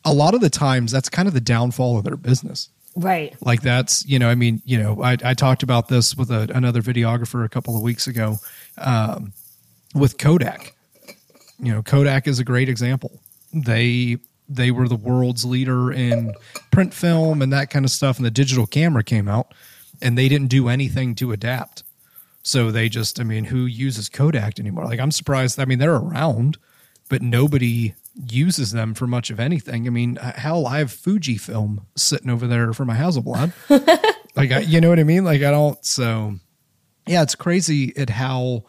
[0.05, 2.69] a lot of the times that's kind of the downfall of their business.
[2.97, 3.35] Right.
[3.41, 6.51] Like that's, you know, I mean, you know, I, I talked about this with a,
[6.55, 8.37] another videographer a couple of weeks ago
[8.79, 9.33] um,
[9.95, 10.75] with Kodak.
[11.59, 13.21] You know, Kodak is a great example.
[13.53, 16.35] They they were the world's leader in
[16.71, 19.55] print film and that kind of stuff, and the digital camera came out,
[20.01, 21.85] and they didn't do anything to adapt.
[22.43, 24.85] So they just, I mean, who uses Kodak anymore?
[24.85, 25.61] Like, I'm surprised.
[25.61, 26.59] I mean, they're around,
[27.09, 27.95] but nobody
[28.29, 29.87] uses them for much of anything.
[29.87, 33.53] I mean, hell, I have Fujifilm sitting over there for my Hasselblad.
[34.37, 35.25] like, I, you know what I mean?
[35.25, 35.83] Like, I don't.
[35.85, 36.35] So,
[37.07, 38.65] yeah, it's crazy at how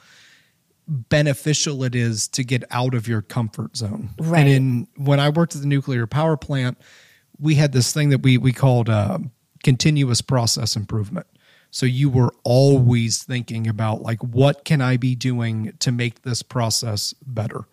[0.87, 4.09] beneficial it is to get out of your comfort zone.
[4.19, 4.41] Right.
[4.41, 6.77] And in when I worked at the nuclear power plant,
[7.39, 9.19] we had this thing that we we called uh,
[9.63, 11.27] continuous process improvement.
[11.71, 16.43] So you were always thinking about like what can I be doing to make this
[16.43, 17.65] process better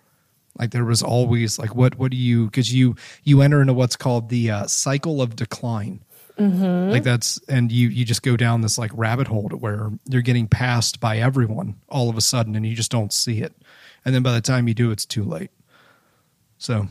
[0.59, 3.97] like there was always like what what do you because you you enter into what's
[3.97, 6.05] called the uh, cycle of decline.
[6.41, 6.91] Mm-hmm.
[6.91, 10.23] Like that's and you you just go down this like rabbit hole to where you're
[10.23, 13.55] getting passed by everyone all of a sudden and you just don't see it,
[14.07, 15.51] and then by the time you do, it's too late.
[16.57, 16.89] So,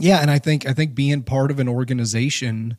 [0.00, 2.76] yeah, and I think I think being part of an organization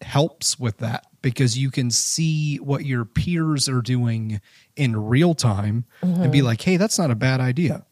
[0.00, 4.40] helps with that because you can see what your peers are doing
[4.74, 6.22] in real time mm-hmm.
[6.22, 6.48] and be mm-hmm.
[6.48, 7.86] like, hey, that's not a bad idea.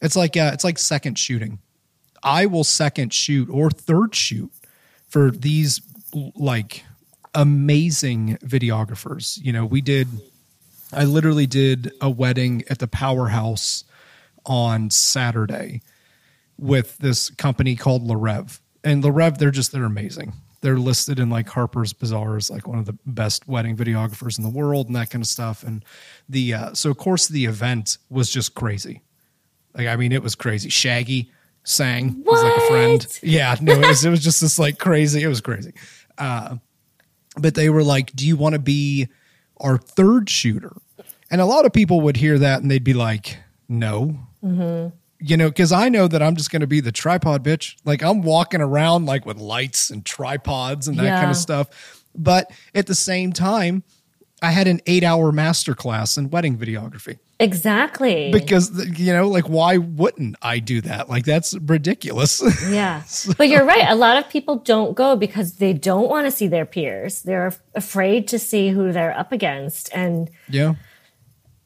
[0.00, 1.58] It's like uh, it's like second shooting.
[2.22, 4.50] I will second shoot or third shoot
[5.14, 5.80] for these
[6.34, 6.82] like
[7.36, 9.38] amazing videographers.
[9.40, 10.08] You know, we did
[10.92, 13.84] I literally did a wedding at the powerhouse
[14.44, 15.82] on Saturday
[16.58, 18.60] with this company called Le Reve.
[18.82, 20.32] and Le Reve, they're just they're amazing.
[20.62, 24.42] They're listed in like Harper's Bazaar as like one of the best wedding videographers in
[24.42, 25.62] the world and that kind of stuff.
[25.62, 25.84] And
[26.28, 29.00] the uh, so of course the event was just crazy.
[29.76, 30.70] Like I mean, it was crazy.
[30.70, 31.30] Shaggy
[31.64, 33.18] sang was like a friend.
[33.22, 35.22] Yeah, no, it was it was just this like crazy.
[35.22, 35.72] It was crazy.
[36.16, 36.56] Uh,
[37.36, 39.08] but they were like, "Do you want to be
[39.60, 40.76] our third shooter?"
[41.30, 44.18] And a lot of people would hear that and they'd be like, "No."
[45.20, 47.76] You know, because I know that I'm just going to be the tripod bitch.
[47.84, 52.04] Like I'm walking around like with lights and tripods and that kind of stuff.
[52.14, 53.84] But at the same time,
[54.42, 58.30] I had an eight hour master class in wedding videography Exactly.
[58.30, 63.02] because you know like why wouldn't i do that like that's ridiculous Yeah.
[63.36, 63.86] But you're right.
[63.88, 67.22] A lot of people don't go because they don't want to see their peers.
[67.22, 69.90] They're af- afraid to see who they're up against.
[69.94, 70.74] And yeah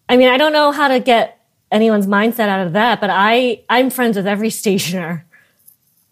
[0.09, 1.39] I mean, I don't know how to get
[1.71, 5.27] anyone's mindset out of that, but I I'm friends with every stationer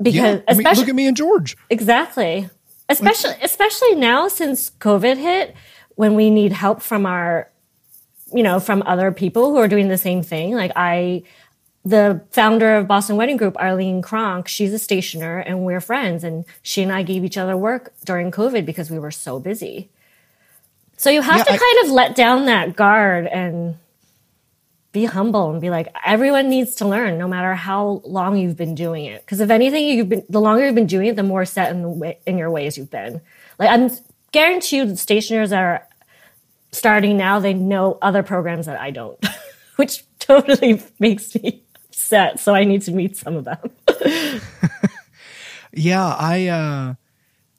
[0.00, 2.50] because yeah I mean, especially look at me and george exactly.
[2.88, 5.54] Especially especially now since COVID hit
[5.96, 7.50] when we need help from our
[8.32, 10.54] you know, from other people who are doing the same thing.
[10.54, 11.22] Like I
[11.84, 16.24] the founder of Boston Wedding Group, Arlene Kronk, she's a stationer and we're friends.
[16.24, 19.88] And she and I gave each other work during COVID because we were so busy.
[20.96, 23.76] So you have Yeah, to I- kind of let down that guard and
[24.90, 28.74] be humble and be like, everyone needs to learn no matter how long you've been
[28.74, 29.20] doing it.
[29.20, 31.82] Because if anything, you've been, the longer you've been doing it, the more set in,
[31.82, 33.20] the way, in your ways you've been.
[33.60, 33.90] Like I'm
[34.32, 35.86] guarantee you the stationers that are
[36.76, 39.18] starting now, they know other programs that I don't,
[39.76, 42.38] which totally makes me upset.
[42.40, 43.58] So I need to meet some of them.
[45.76, 46.94] yeah i uh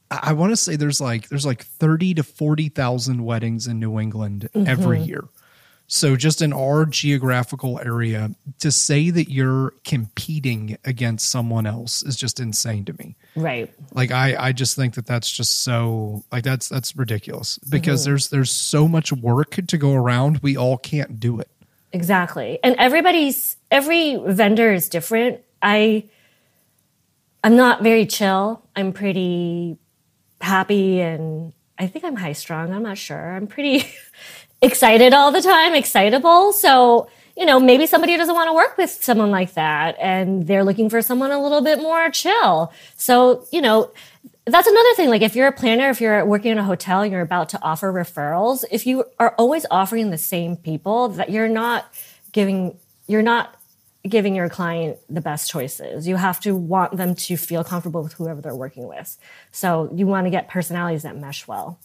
[0.10, 4.49] i, want to say there's like there's like 30 to 40,000 weddings in new england
[4.56, 5.23] every year
[5.88, 12.15] so just in our geographical area to say that you're competing against someone else is
[12.15, 13.73] just insane to me right.
[13.93, 18.12] like i i just think that that's just so like that's that's ridiculous because mm-hmm.
[18.12, 21.50] there's there's so much work to go around we all can't do it
[21.93, 22.60] Exactly.
[22.63, 25.41] And everybody's every vendor is different.
[25.62, 26.10] I
[27.43, 28.63] I'm not very chill.
[28.76, 29.78] I'm pretty
[30.41, 32.73] happy and I think I'm high strung.
[32.73, 33.32] I'm not sure.
[33.32, 33.88] I'm pretty
[34.62, 36.52] excited all the time, excitable.
[36.54, 40.63] So, you know, maybe somebody doesn't want to work with someone like that and they're
[40.63, 42.74] looking for someone a little bit more chill.
[42.96, 43.91] So, you know,
[44.46, 45.10] that's another thing.
[45.10, 47.62] Like if you're a planner, if you're working in a hotel and you're about to
[47.62, 51.86] offer referrals, if you are always offering the same people, that you're not
[52.32, 53.56] giving, you're not
[54.08, 56.08] giving your client the best choices.
[56.08, 59.17] You have to want them to feel comfortable with whoever they're working with.
[59.52, 61.78] So you want to get personalities that mesh well.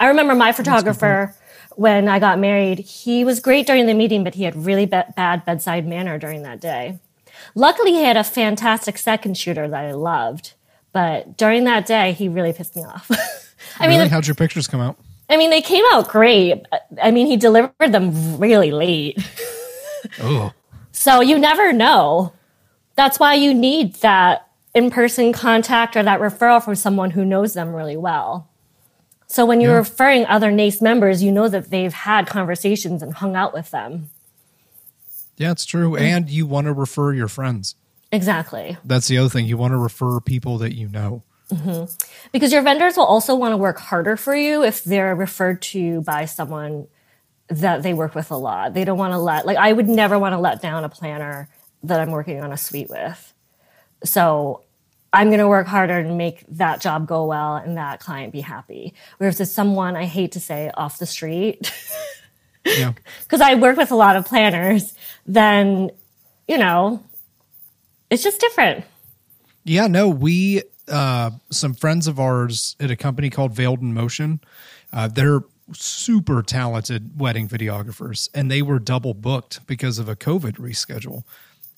[0.00, 1.34] I remember my photographer
[1.78, 5.00] when I got married, he was great during the meeting, but he had really be-
[5.16, 6.98] bad bedside manner during that day.
[7.54, 10.54] Luckily, he had a fantastic second shooter that I loved,
[10.92, 13.08] but during that day, he really pissed me off.
[13.78, 14.96] I mean, really the- how'd your pictures come out
[15.30, 16.66] I mean, they came out great.
[17.00, 19.18] I mean, he delivered them really late.
[20.20, 20.52] oh
[20.90, 22.32] So you never know.
[22.96, 27.54] That's why you need that in person contact or that referral from someone who knows
[27.54, 28.48] them really well.
[29.30, 29.78] So when you're Yeah.
[29.78, 34.10] referring other NACE members, you know that they've had conversations and hung out with them.
[35.36, 37.76] yeah it's true and you want to refer your friends
[38.10, 38.76] Exactly.
[38.84, 41.84] that's the other thing you want to refer people that you know mm-hmm.
[42.32, 45.78] Because your vendors will also want to work harder for you if they're referred to
[45.78, 46.88] you by someone
[47.48, 48.74] that they work with a lot.
[48.74, 51.48] They don't want to let, like, I would never want to let down a planner
[51.84, 53.32] that I'm working on a suite with.
[54.04, 54.62] So
[55.12, 58.40] I'm going to work harder and make that job go well and that client be
[58.40, 58.92] happy.
[59.16, 61.72] Whereas if it's someone I hate to say off the street,
[62.66, 62.92] yeah
[63.22, 64.94] because I work with a lot of planners,
[65.26, 65.90] then,
[66.46, 67.02] you know,
[68.10, 68.84] it's just different.
[69.64, 74.40] Yeah, no, we uh some friends of ours at a company called Veiled in Motion.
[74.92, 75.42] Uh they're
[75.72, 81.24] super talented wedding videographers and they were double booked because of a COVID reschedule.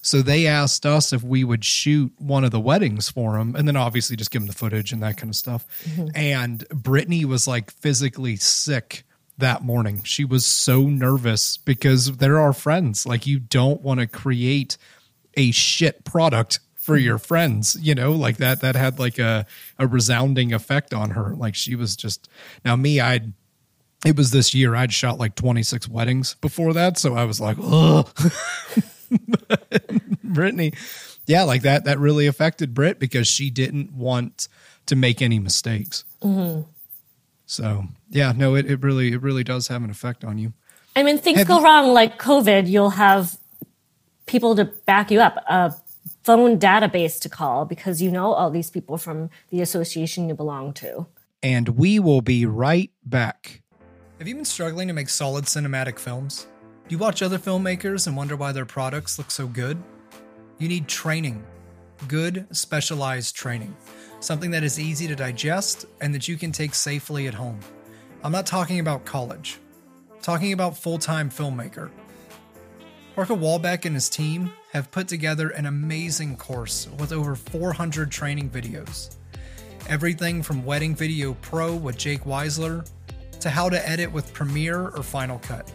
[0.02, 3.68] So they asked us if we would shoot one of the weddings for them and
[3.68, 5.66] then obviously just give them the footage and that kind of stuff.
[5.84, 6.08] Mm-hmm.
[6.14, 9.04] And Brittany was like physically sick
[9.38, 10.02] that morning.
[10.04, 13.04] She was so nervous because they're our friends.
[13.06, 14.78] Like you don't want to create
[15.34, 17.04] a shit product for mm-hmm.
[17.04, 19.46] your friends, you know, like that that had like a
[19.78, 21.34] a resounding effect on her.
[21.34, 22.28] Like she was just
[22.64, 23.32] now me, I'd
[24.04, 27.58] it was this year I'd shot like 26 weddings before that, so I was like,
[27.62, 28.08] "Ugh."
[30.24, 30.72] Brittany,
[31.26, 34.48] yeah, like that that really affected Britt because she didn't want
[34.86, 36.04] to make any mistakes.
[36.22, 36.62] Mm-hmm.
[37.46, 40.52] So, yeah, no, it, it really it really does have an effect on you.
[40.96, 43.38] I mean, things Have go you- wrong like COVID, you'll have
[44.26, 45.36] people to back you up.
[45.48, 45.74] A
[46.22, 50.72] phone database to call because you know all these people from the association you belong
[50.74, 51.06] to.
[51.42, 53.62] And we will be right back.
[54.18, 56.46] Have you been struggling to make solid cinematic films?
[56.90, 59.80] Do you watch other filmmakers and wonder why their products look so good?
[60.58, 61.44] You need training,
[62.08, 63.76] good, specialized training,
[64.18, 67.60] something that is easy to digest and that you can take safely at home.
[68.24, 69.60] I'm not talking about college,
[70.12, 71.90] I'm talking about full time filmmaker.
[73.14, 78.50] Parker Walbeck and his team have put together an amazing course with over 400 training
[78.50, 79.14] videos.
[79.88, 82.84] Everything from Wedding Video Pro with Jake Weisler
[83.38, 85.70] to how to edit with Premiere or Final Cut.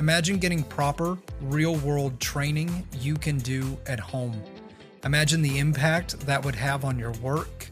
[0.00, 4.34] Imagine getting proper, real world training you can do at home.
[5.04, 7.68] Imagine the impact that would have on your work.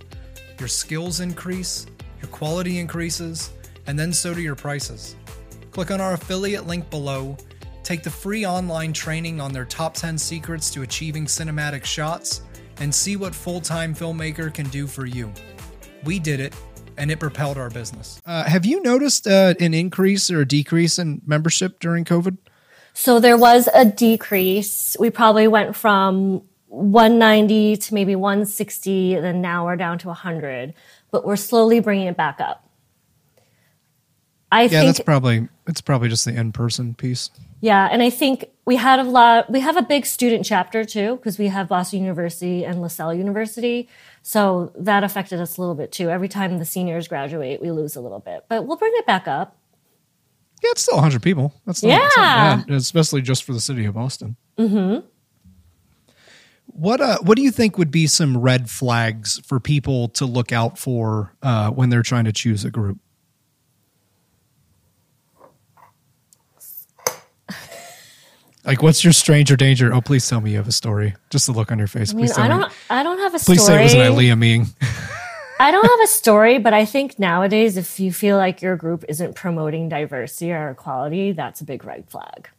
[0.58, 1.86] Your skills increase,
[2.20, 3.50] your quality increases,
[3.86, 5.16] and then so do your prices.
[5.70, 7.34] Click on our affiliate link below,
[7.82, 12.42] take the free online training on their top 10 secrets to achieving cinematic shots,
[12.80, 15.32] and see what full time filmmaker can do for you.
[16.04, 16.54] We did it,
[16.98, 18.20] and it propelled our business.
[18.26, 22.36] Uh, have you noticed uh, an increase or a decrease in membership during COVID?
[22.92, 24.96] So there was a decrease.
[24.98, 30.74] We probably went from 190 to maybe 160, then now we're down to 100,
[31.10, 32.67] but we're slowly bringing it back up.
[34.50, 37.30] I yeah, think that's probably it's probably just the in person piece.
[37.60, 39.50] Yeah, and I think we had a lot.
[39.50, 43.88] We have a big student chapter too because we have Boston University and Lasell University,
[44.22, 46.08] so that affected us a little bit too.
[46.08, 49.28] Every time the seniors graduate, we lose a little bit, but we'll bring it back
[49.28, 49.56] up.
[50.62, 51.54] Yeah, it's still 100 people.
[51.66, 54.36] That's not, yeah, bad, especially just for the city of Boston.
[54.56, 55.06] Mm-hmm.
[56.66, 60.52] What uh, what do you think would be some red flags for people to look
[60.52, 62.98] out for uh, when they're trying to choose a group?
[68.68, 69.94] Like, what's your stranger danger?
[69.94, 71.14] Oh, please tell me you have a story.
[71.30, 72.10] Just the look on your face.
[72.10, 72.60] I mean, please tell I don't.
[72.60, 72.74] Me.
[72.90, 73.78] I don't have a please story.
[73.78, 74.66] Please say it was an ILEA meeting.
[75.58, 79.06] I don't have a story, but I think nowadays, if you feel like your group
[79.08, 82.50] isn't promoting diversity or equality, that's a big red flag.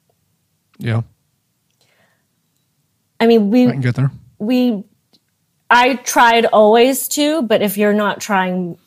[0.80, 1.04] Yeah.
[3.20, 4.10] I mean, we I can get there.
[4.40, 4.84] We,
[5.70, 8.80] I tried always to, but if you're not trying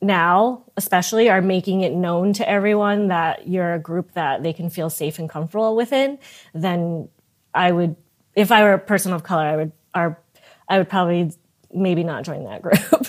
[0.00, 4.70] now, especially, are making it known to everyone that you're a group that they can
[4.70, 6.18] feel safe and comfortable within,
[6.54, 7.08] then
[7.52, 7.96] I would,
[8.36, 10.18] if I were a person of color, I would, are,
[10.68, 11.32] I would probably
[11.74, 13.08] maybe not join that group.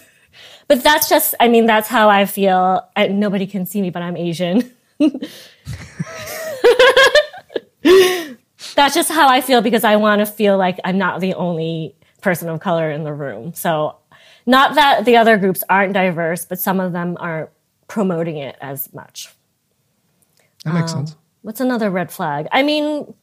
[0.68, 2.90] but that's just, I mean, that's how I feel.
[2.96, 4.72] I, nobody can see me, but I'm Asian.
[8.76, 11.96] that's just how I feel because I want to feel like I'm not the only
[12.22, 13.54] person of color in the room.
[13.54, 13.96] So
[14.46, 17.52] not that the other groups aren't diverse, but some of them aren't
[17.90, 19.28] promoting it as much.
[20.64, 21.18] That makes um, sense.
[21.42, 22.48] What's another red flag?
[22.54, 23.14] I mean,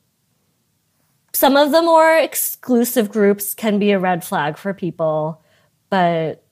[1.33, 5.43] some of the more exclusive groups can be a red flag for people,
[5.89, 6.45] but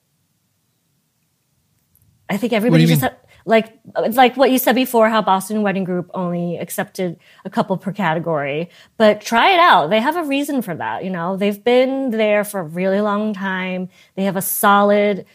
[2.29, 3.79] I think everybody just ha- like
[4.11, 8.69] like what you said before how Boston Wedding Group only accepted a couple per category
[8.97, 12.43] but try it out they have a reason for that you know they've been there
[12.43, 15.25] for a really long time they have a solid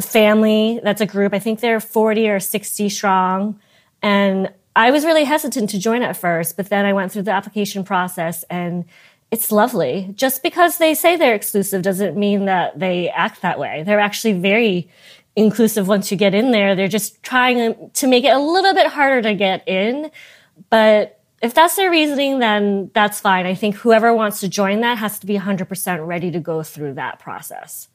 [0.00, 3.58] family that's a group I think they're 40 or 60 strong
[4.02, 7.30] and I was really hesitant to join at first but then I went through the
[7.30, 8.84] application process and
[9.30, 10.12] it's lovely.
[10.14, 13.82] Just because they say they're exclusive doesn't mean that they act that way.
[13.84, 14.88] They're actually very
[15.34, 16.74] inclusive once you get in there.
[16.74, 20.10] They're just trying to make it a little bit harder to get in.
[20.70, 23.46] But if that's their reasoning, then that's fine.
[23.46, 26.94] I think whoever wants to join that has to be 100% ready to go through
[26.94, 27.88] that process.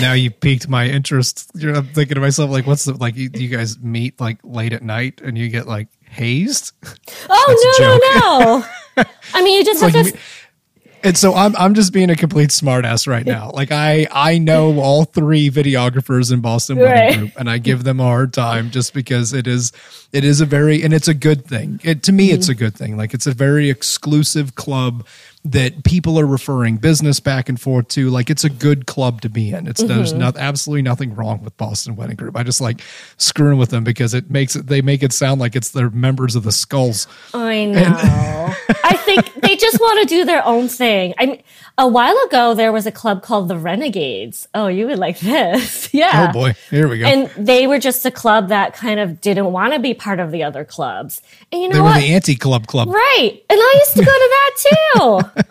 [0.00, 1.50] Now you piqued my interest.
[1.54, 3.16] You're I'm thinking to myself, like, what's the like?
[3.16, 6.72] You, you guys meet like late at night and you get like hazed?
[7.28, 8.58] Oh no, no,
[8.96, 9.04] no!
[9.34, 10.18] I mean, you just have like, to.
[11.04, 13.50] And so I'm I'm just being a complete smartass right now.
[13.50, 17.18] Like I I know all three videographers in Boston Wedding right.
[17.18, 19.70] Group, and I give them a hard time just because it is
[20.12, 21.78] it is a very and it's a good thing.
[21.84, 22.36] It to me, mm-hmm.
[22.36, 22.96] it's a good thing.
[22.96, 25.06] Like it's a very exclusive club
[25.44, 28.08] that people are referring business back and forth to.
[28.08, 29.66] Like it's a good club to be in.
[29.66, 29.94] It's mm-hmm.
[29.94, 32.36] there's not absolutely nothing wrong with Boston Wedding Group.
[32.36, 32.80] I just like
[33.18, 36.34] screwing with them because it makes it they make it sound like it's their members
[36.34, 37.06] of the skulls.
[37.34, 37.78] I know.
[37.78, 41.14] And, I think they just want to do their own thing.
[41.18, 41.42] I mean,
[41.76, 44.48] a while ago there was a club called the Renegades.
[44.54, 45.92] Oh, you would like this.
[45.94, 46.28] yeah.
[46.30, 46.54] Oh boy.
[46.70, 47.06] Here we go.
[47.06, 50.30] And they were just a club that kind of didn't want to be part of
[50.30, 51.20] the other clubs.
[51.52, 51.96] And you know they what?
[51.96, 52.88] were the anti-club club.
[52.88, 53.44] Right.
[53.50, 55.20] And I used to go to that too.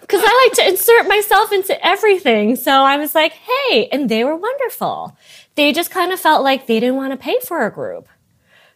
[0.00, 2.56] Because I like to insert myself into everything.
[2.56, 5.16] So I was like, hey, and they were wonderful.
[5.54, 8.08] They just kind of felt like they didn't want to pay for a group.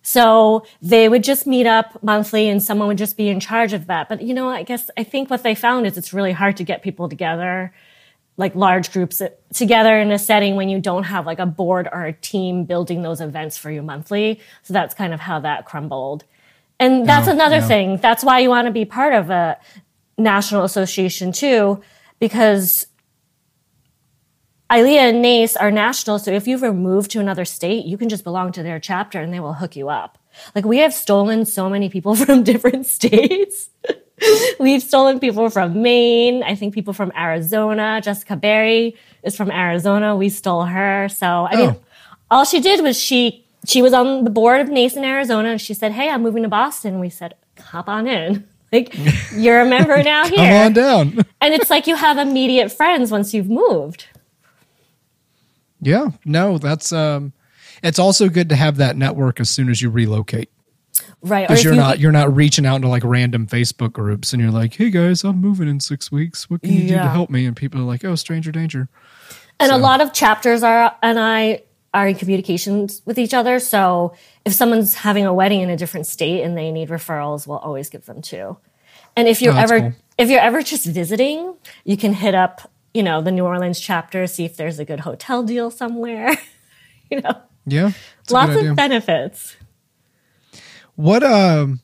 [0.02, 3.86] So they would just meet up monthly and someone would just be in charge of
[3.86, 4.08] that.
[4.10, 6.64] But you know, I guess I think what they found is it's really hard to
[6.64, 7.72] get people together,
[8.36, 11.88] like large groups uh, together in a setting when you don't have like a board
[11.90, 14.40] or a team building those events for you monthly.
[14.64, 16.24] So that's kind of how that crumbled.
[16.78, 17.96] And that's Oh, another thing.
[17.98, 19.56] That's why you want to be part of a
[20.18, 21.80] national association too,
[22.18, 22.86] because
[24.70, 26.18] ILEA and NACE are national.
[26.18, 29.20] So if you've ever moved to another state, you can just belong to their chapter
[29.20, 30.18] and they will hook you up.
[30.54, 33.68] Like we have stolen so many people from different states.
[34.60, 36.42] We've stolen people from Maine.
[36.42, 38.00] I think people from Arizona.
[38.02, 40.16] Jessica Berry is from Arizona.
[40.16, 41.08] We stole her.
[41.10, 41.80] So I mean, Oh.
[42.30, 45.60] all she did was she she was on the board of NACE in Arizona and
[45.60, 46.98] she said, Hey, I'm moving to Boston.
[46.98, 48.48] We said, hop on in.
[48.72, 48.96] Like
[49.34, 50.36] you're a member now here.
[50.36, 51.26] Come on down.
[51.40, 54.06] And it's like you have immediate friends once you've moved.
[55.80, 56.08] yeah.
[56.24, 57.32] No, that's um
[57.82, 60.48] it's also good to have that network as soon as you relocate.
[61.22, 61.48] Right.
[61.48, 64.50] Because you're you- not you're not reaching out into like random Facebook groups and you're
[64.52, 66.48] like, Hey guys, I'm moving in six weeks.
[66.48, 67.46] What can you do to help me?
[67.46, 68.88] And people are like, Oh, stranger danger.
[69.60, 71.62] And a lot of chapters are and I
[71.94, 73.58] are in communications with each other.
[73.58, 74.14] So
[74.44, 77.90] if someone's having a wedding in a different state and they need referrals, we'll always
[77.90, 78.56] give them too.
[79.16, 79.92] And if you're Oh, ever cool.
[80.16, 84.26] if you're ever just visiting, you can hit up, you know, the New Orleans chapter,
[84.26, 86.30] see if there's a good hotel deal somewhere.
[87.10, 87.36] you know,
[87.66, 87.92] Yeah.
[88.30, 89.56] Lots of benefits.
[90.96, 91.80] What um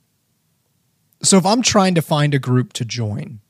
[1.23, 3.41] so if I'm trying to find a group to join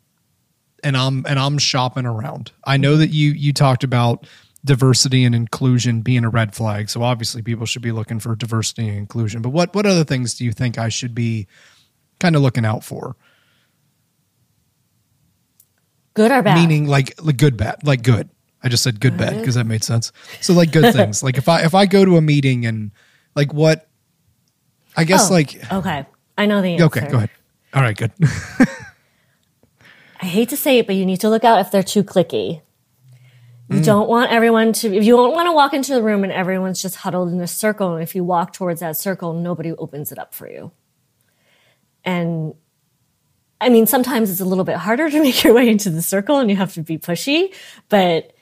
[0.82, 2.52] and I'm and I'm shopping around.
[2.64, 4.26] I know that you you talked about
[4.68, 6.88] diversity and inclusion being a red flag.
[6.90, 9.42] So obviously people should be looking for diversity and inclusion.
[9.42, 11.48] But what what other things do you think I should be
[12.20, 13.16] kind of looking out for?
[16.14, 16.54] Good or bad?
[16.56, 18.28] Meaning like like good bad, like good.
[18.62, 20.12] I just said good bad because that made sense.
[20.40, 21.22] So like good things.
[21.22, 22.90] like if I if I go to a meeting and
[23.34, 23.88] like what
[24.96, 26.06] I guess Oh, like okay.
[26.36, 26.84] I know the answer.
[26.86, 27.30] okay, go ahead.
[27.74, 28.12] All right, good.
[30.20, 32.62] I hate to say it, but you need to look out if they're too clicky.
[33.68, 33.76] Mm.
[33.76, 36.32] You don't want everyone to, if you don't want to walk into the room and
[36.32, 40.10] everyone's just huddled in a circle, and if you walk towards that circle, nobody opens
[40.10, 40.72] it up for you.
[42.04, 42.54] And
[43.60, 46.38] I mean, sometimes it's a little bit harder to make your way into the circle
[46.38, 47.54] and you have to be pushy,
[47.88, 48.32] but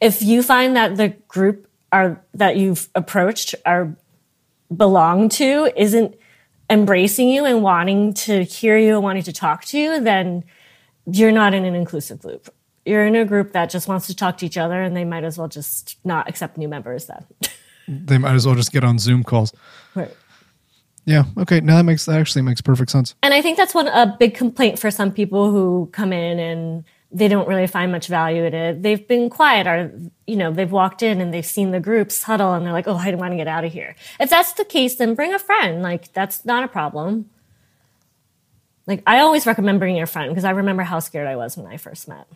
[0.00, 3.96] if you find that the group are, that you've approached are
[4.76, 6.16] belong to isn't
[6.68, 10.42] embracing you and wanting to hear you and wanting to talk to you, then
[11.06, 12.52] you're not in an inclusive group.
[12.84, 15.24] You're in a group that just wants to talk to each other and they might
[15.24, 17.24] as well just not accept new members then.
[17.88, 19.52] they might as well just get on Zoom calls.
[19.94, 20.14] right.
[21.04, 21.24] Yeah.
[21.36, 21.60] Okay.
[21.60, 23.14] Now that makes that actually makes perfect sense.
[23.22, 26.84] And I think that's one a big complaint for some people who come in and
[27.10, 28.82] they don't really find much value in it.
[28.82, 29.92] They've been quiet or
[30.26, 32.96] you know, they've walked in and they've seen the groups huddle and they're like, "Oh,
[32.96, 35.38] I don't want to get out of here." If that's the case, then bring a
[35.38, 35.82] friend.
[35.82, 37.28] Like that's not a problem.
[38.86, 41.66] Like I always recommend bringing a friend because I remember how scared I was when
[41.66, 42.26] I first met.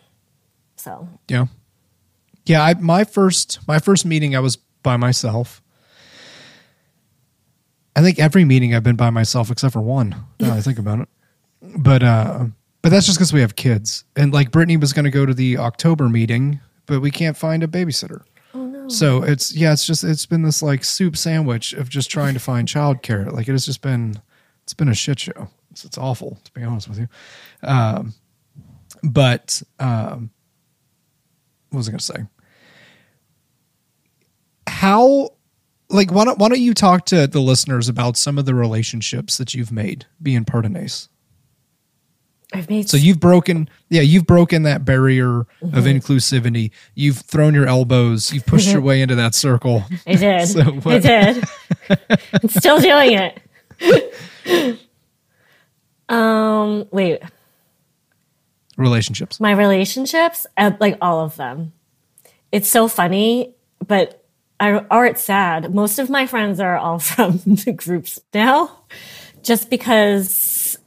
[0.77, 1.47] So, Yeah.
[2.45, 2.63] Yeah.
[2.63, 5.61] I my first my first meeting I was by myself.
[7.95, 10.15] I think every meeting I've been by myself except for one.
[10.39, 11.09] Now I think about it.
[11.61, 12.45] But uh
[12.81, 14.05] but that's just because we have kids.
[14.15, 17.67] And like Brittany was gonna go to the October meeting, but we can't find a
[17.67, 18.21] babysitter.
[18.53, 18.87] oh no.
[18.87, 22.39] So it's yeah, it's just it's been this like soup sandwich of just trying to
[22.39, 23.31] find childcare.
[23.31, 24.21] Like it has just been
[24.63, 25.49] it's been a shit show.
[25.71, 27.07] It's, it's awful to be honest with you.
[27.63, 28.13] Um,
[29.03, 30.29] but um,
[31.69, 32.25] what was I going to say?
[34.67, 35.29] How
[35.89, 39.37] like why don't why don't you talk to the listeners about some of the relationships
[39.37, 41.09] that you've made being part of NACE?
[42.53, 45.85] I've made So you've broken, yeah, you've broken that barrier of Mm-hmm.
[45.85, 46.71] inclusivity.
[46.95, 48.31] You've thrown your elbows.
[48.33, 49.83] You've pushed your way into that circle.
[50.05, 50.47] I did.
[50.47, 51.43] So I did.
[52.41, 53.31] I'm still doing
[53.81, 54.79] it.
[56.09, 57.21] um, wait,
[58.77, 59.39] Relationships.
[59.39, 61.73] my relationships, uh, like all of them.
[62.51, 63.53] It's so funny,
[63.85, 64.23] but
[64.59, 65.73] I, or it's sad.
[65.73, 68.83] Most of my friends are all from the groups now,
[69.43, 70.77] just because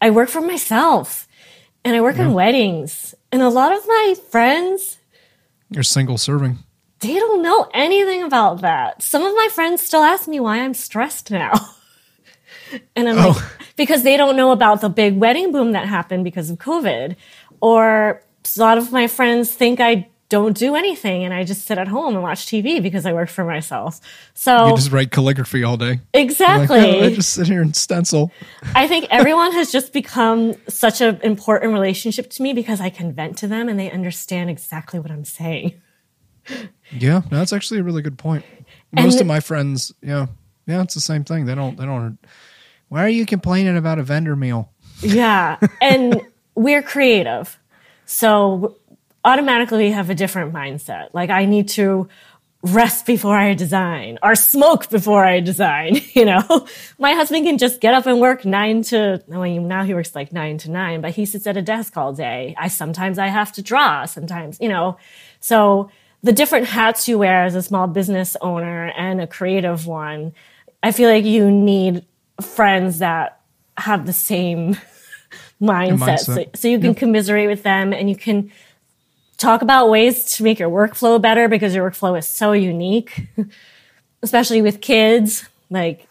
[0.00, 1.28] I work for myself
[1.84, 3.14] and I work on weddings.
[3.32, 4.98] And a lot of my friends,
[5.70, 6.58] You're single serving.
[7.00, 9.02] they don't know anything about that.
[9.02, 11.52] Some of my friends still ask me why I'm stressed now.
[12.96, 13.28] and I'm oh.
[13.28, 13.52] like, Oh.
[13.76, 17.16] because they don't know about the big wedding boom that happened because of COVID.
[17.60, 18.22] Or
[18.56, 21.88] a lot of my friends think I don't do anything and I just sit at
[21.88, 24.00] home and watch TV because I work for myself.
[24.32, 25.90] So You just write calligraphy all day.
[25.90, 26.78] Like, oh, exactly.
[27.00, 28.30] "Oh, I just sit here and stencil.
[28.74, 33.12] I think everyone has just become such an important relationship to me because I can
[33.12, 35.74] vent to them and they understand exactly what I'm saying.
[36.92, 38.44] Yeah, no, that's actually a really good point.
[38.92, 40.26] Most of my friends, yeah,
[40.66, 41.44] Yeah, it's the same thing.
[41.46, 41.76] They don't.
[41.76, 42.18] They don't.
[42.90, 44.70] Why are you complaining about a vendor meal?
[45.00, 45.56] Yeah.
[45.80, 46.20] And
[46.54, 47.58] we're creative.
[48.04, 48.76] So
[49.24, 51.10] automatically we have a different mindset.
[51.12, 52.08] Like I need to
[52.62, 56.00] rest before I design or smoke before I design.
[56.14, 56.66] You know,
[56.98, 60.32] my husband can just get up and work nine to, mean, now he works like
[60.32, 62.56] nine to nine, but he sits at a desk all day.
[62.58, 64.98] I sometimes I have to draw sometimes, you know,
[65.38, 65.90] so
[66.22, 70.34] the different hats you wear as a small business owner and a creative one,
[70.82, 72.04] I feel like you need
[72.44, 73.40] friends that
[73.76, 74.76] have the same
[75.60, 75.98] mindset.
[75.98, 76.56] mindset.
[76.56, 78.50] So, so, you can commiserate with them and you can
[79.38, 83.26] talk about ways to make your workflow better because your workflow is so unique,
[84.22, 85.48] especially with kids.
[85.70, 86.06] Like,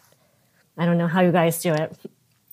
[0.77, 1.95] I don't know how you guys do it.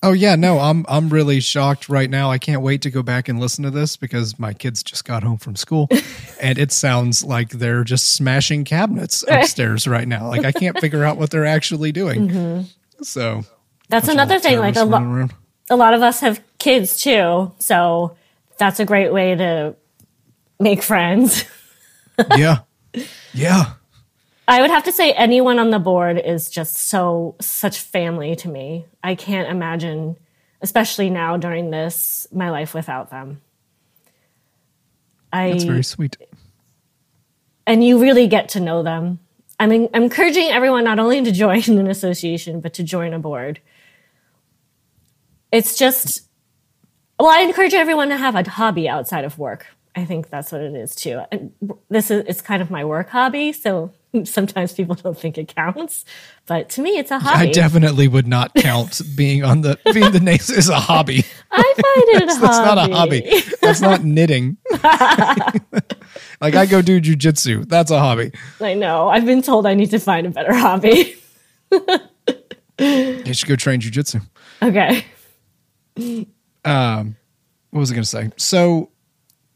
[0.03, 2.29] Oh yeah, no, I'm I'm really shocked right now.
[2.29, 5.23] I can't wait to go back and listen to this because my kids just got
[5.23, 5.89] home from school
[6.41, 10.27] and it sounds like they're just smashing cabinets upstairs right now.
[10.27, 12.29] Like I can't figure out what they're actually doing.
[12.29, 13.03] Mm-hmm.
[13.03, 13.43] So
[13.89, 14.59] that's another thing.
[14.59, 15.27] Like a, lo-
[15.69, 18.15] a lot of us have kids too, so
[18.57, 19.75] that's a great way to
[20.59, 21.45] make friends.
[22.35, 22.59] yeah.
[23.33, 23.73] Yeah.
[24.47, 28.47] I would have to say anyone on the board is just so such family to
[28.47, 28.85] me.
[29.03, 30.17] I can't imagine,
[30.61, 33.41] especially now during this, my life without them.
[35.33, 36.17] I, That's very sweet.
[37.65, 39.19] And you really get to know them.
[39.59, 43.19] I mean, I'm encouraging everyone not only to join an association, but to join a
[43.19, 43.59] board.
[45.51, 46.27] It's just,
[47.19, 49.67] well, I encourage everyone to have a hobby outside of work.
[49.97, 51.21] I think that's what it is too.
[51.31, 51.51] And
[51.89, 53.91] this is it's kind of my work hobby, so
[54.25, 56.05] sometimes people don't think it counts,
[56.45, 57.49] but to me, it's a hobby.
[57.49, 61.25] I definitely would not count being on the being the nace is a hobby.
[61.51, 63.43] I find it that's, a that's not a hobby.
[63.59, 64.57] That's not knitting.
[66.41, 67.67] like I go do jujitsu.
[67.67, 68.33] That's a hobby.
[68.61, 69.09] I know.
[69.09, 71.15] I've been told I need to find a better hobby.
[71.71, 74.21] you should go train jujitsu.
[74.61, 75.05] Okay.
[76.65, 77.15] Um,
[77.71, 78.31] what was I going to say?
[78.37, 78.89] So,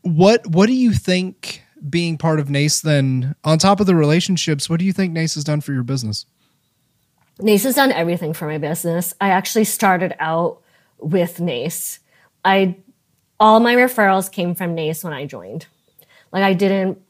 [0.01, 4.69] what what do you think being part of NACE then, on top of the relationships,
[4.69, 6.25] what do you think NACE has done for your business?
[7.39, 9.13] NACE has done everything for my business.
[9.19, 10.61] I actually started out
[10.99, 11.99] with NACE.
[12.45, 12.77] I
[13.39, 15.65] all my referrals came from NACE when I joined.
[16.31, 17.01] Like I didn't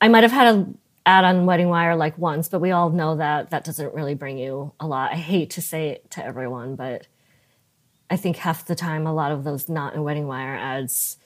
[0.00, 0.66] I might have had a
[1.06, 4.38] ad on Wedding Wire like once, but we all know that that doesn't really bring
[4.38, 5.12] you a lot.
[5.12, 7.06] I hate to say it to everyone, but
[8.10, 11.18] I think half the time a lot of those not in Wedding Wire ads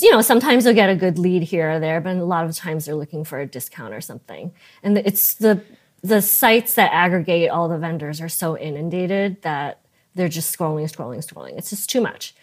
[0.00, 2.54] you know, sometimes you'll get a good lead here or there, but a lot of
[2.54, 4.52] times they're looking for a discount or something.
[4.82, 5.62] And it's the
[6.02, 9.80] the sites that aggregate all the vendors are so inundated that
[10.14, 11.58] they're just scrolling, scrolling, scrolling.
[11.58, 12.34] It's just too much.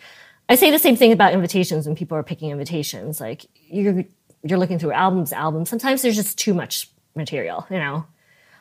[0.49, 3.21] I say the same thing about invitations when people are picking invitations.
[3.21, 4.05] Like you're
[4.43, 5.69] you're looking through albums, albums.
[5.69, 8.05] Sometimes there's just too much material, you know.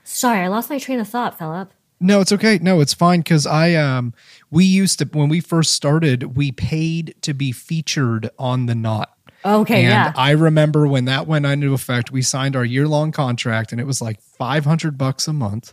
[0.05, 1.73] Sorry, I lost my train of thought, Philip.
[2.05, 2.59] No, it's okay.
[2.59, 4.13] No, it's fine because I um
[4.51, 9.17] we used to when we first started, we paid to be featured on the knot.
[9.43, 10.13] Okay, and yeah.
[10.15, 13.87] I remember when that went into effect, we signed our year long contract and it
[13.87, 15.73] was like five hundred bucks a month.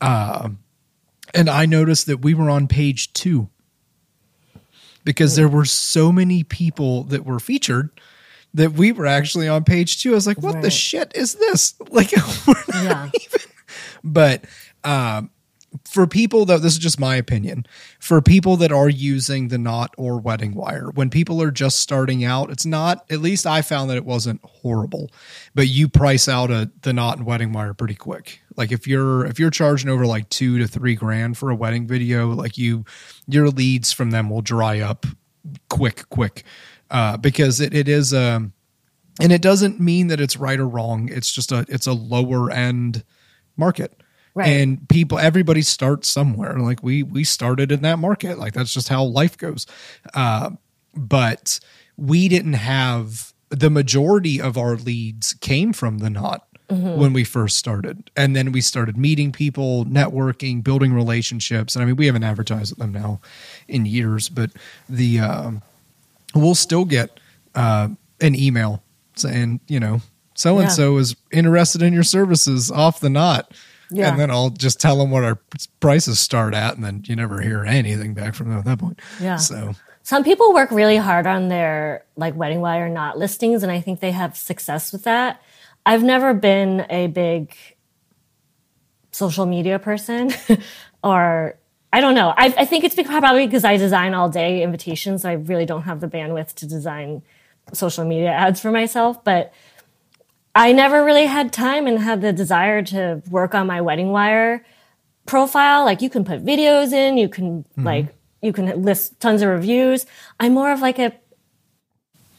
[0.00, 0.58] Um,
[1.34, 3.48] and I noticed that we were on page two
[5.04, 7.90] because there were so many people that were featured
[8.54, 10.10] that we were actually on page two.
[10.10, 10.62] I was like, what right.
[10.64, 11.74] the shit is this?
[11.90, 12.10] Like,
[12.74, 13.08] yeah.
[13.14, 13.40] even.
[14.02, 14.44] But
[14.82, 15.30] um,
[15.90, 17.66] for people though this is just my opinion
[17.98, 22.24] for people that are using the knot or wedding wire when people are just starting
[22.24, 25.10] out it's not at least i found that it wasn't horrible
[25.54, 28.42] but you price out a the knot and wedding wire pretty quick.
[28.56, 31.86] Like if you're if you're charging over like two to three grand for a wedding
[31.86, 32.84] video like you
[33.26, 35.06] your leads from them will dry up
[35.68, 36.44] quick quick.
[36.90, 38.52] Uh, because it, it is um
[39.20, 41.08] and it doesn't mean that it's right or wrong.
[41.10, 43.04] It's just a it's a lower end
[43.56, 44.00] market
[44.34, 44.48] Right.
[44.48, 46.58] And people, everybody starts somewhere.
[46.58, 48.38] Like we we started in that market.
[48.38, 49.66] Like that's just how life goes.
[50.14, 50.50] Uh,
[50.94, 51.58] but
[51.96, 57.00] we didn't have the majority of our leads came from the knot mm-hmm.
[57.00, 61.74] when we first started, and then we started meeting people, networking, building relationships.
[61.74, 63.20] And I mean, we haven't advertised them now
[63.68, 64.50] in years, but
[64.88, 65.62] the um,
[66.34, 67.18] we'll still get
[67.54, 67.88] uh,
[68.20, 68.82] an email
[69.16, 70.00] saying, you know,
[70.34, 73.52] so and so is interested in your services off the knot
[73.90, 74.10] yeah.
[74.10, 75.38] And then I'll just tell them what our
[75.80, 79.00] prices start at, and then you never hear anything back from them at that point.
[79.20, 79.36] Yeah.
[79.36, 83.80] So some people work really hard on their like wedding wire Knot listings, and I
[83.80, 85.42] think they have success with that.
[85.84, 87.54] I've never been a big
[89.10, 90.32] social media person,
[91.04, 91.58] or
[91.92, 92.32] I don't know.
[92.36, 95.82] I, I think it's probably because I design all day invitations, so I really don't
[95.82, 97.22] have the bandwidth to design
[97.72, 99.22] social media ads for myself.
[99.24, 99.52] But
[100.54, 104.64] I never really had time and had the desire to work on my wedding wire
[105.26, 105.84] profile.
[105.84, 107.84] Like you can put videos in, you can mm-hmm.
[107.84, 110.06] like you can list tons of reviews.
[110.38, 111.12] I'm more of like a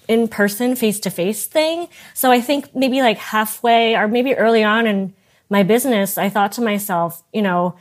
[0.08, 1.88] in person, face to face thing.
[2.14, 5.14] So I think maybe like halfway or maybe early on in
[5.50, 7.76] my business, I thought to myself, you know,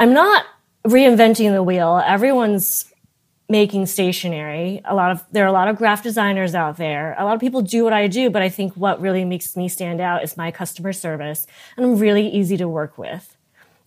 [0.00, 0.46] I'm not
[0.84, 2.02] reinventing the wheel.
[2.04, 2.92] Everyone's
[3.48, 4.80] making stationery.
[4.84, 7.14] A lot of there are a lot of graphic designers out there.
[7.18, 9.68] A lot of people do what I do, but I think what really makes me
[9.68, 11.46] stand out is my customer service.
[11.76, 13.36] And I'm really easy to work with.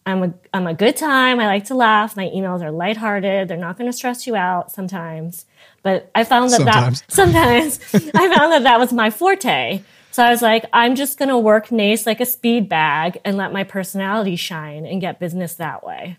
[0.05, 1.39] I'm a I'm a good time.
[1.39, 2.15] I like to laugh.
[2.15, 3.47] My emails are lighthearted.
[3.47, 5.45] They're not going to stress you out sometimes.
[5.83, 6.99] But I found that Sometimes.
[7.01, 7.79] that sometimes
[8.15, 9.81] I found that that was my forte.
[10.11, 13.37] So I was like, I'm just going to work Nace like a speed bag and
[13.37, 16.17] let my personality shine and get business that way.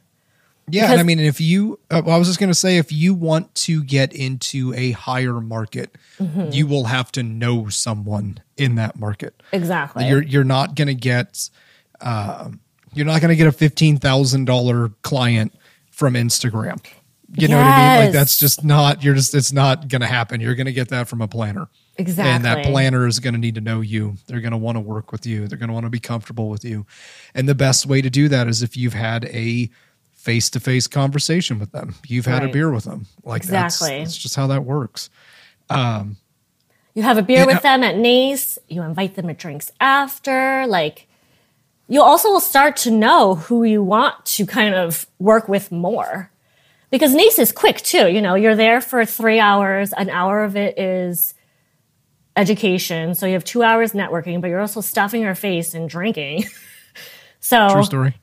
[0.72, 3.14] Yeah, and I mean, if you, uh, I was just going to say, if you
[3.14, 6.52] want to get into a higher market, Mm-hmm.
[6.52, 9.42] you will have to know someone in that market.
[9.52, 10.06] Exactly.
[10.06, 11.48] You're you're not going to get,
[12.02, 12.50] uh,
[12.92, 15.54] you're not going to get a fifteen thousand dollar client
[15.90, 16.84] from Instagram.
[17.32, 18.04] You know what I mean?
[18.06, 19.02] Like that's just not.
[19.04, 19.34] You're just.
[19.34, 20.40] It's not going to happen.
[20.40, 21.68] You're going to get that from a planner.
[21.96, 22.32] exactly.
[22.34, 24.16] And that planner is going to need to know you.
[24.26, 25.46] They're going to want to work with you.
[25.46, 26.86] They're going to want to be comfortable with you.
[27.34, 29.70] And the best way to do that is if you've had a
[30.20, 31.94] face to face conversation with them.
[32.06, 33.06] You've had a beer with them.
[33.24, 33.98] Like that's, Exactly.
[34.00, 35.08] that's just how that works.
[35.70, 38.58] You have a beer with uh, them at Nace.
[38.68, 40.66] You invite them to drinks after.
[40.66, 41.06] Like,
[41.88, 46.30] you also will start to know who you want to kind of work with more.
[46.90, 48.10] Because Nace is quick too.
[48.10, 49.92] You know, you're there for three hours.
[49.92, 51.34] An hour of it is
[52.36, 53.14] education.
[53.14, 56.44] So you have two hours networking, but you're also stuffing your face and drinking.
[57.42, 57.68] so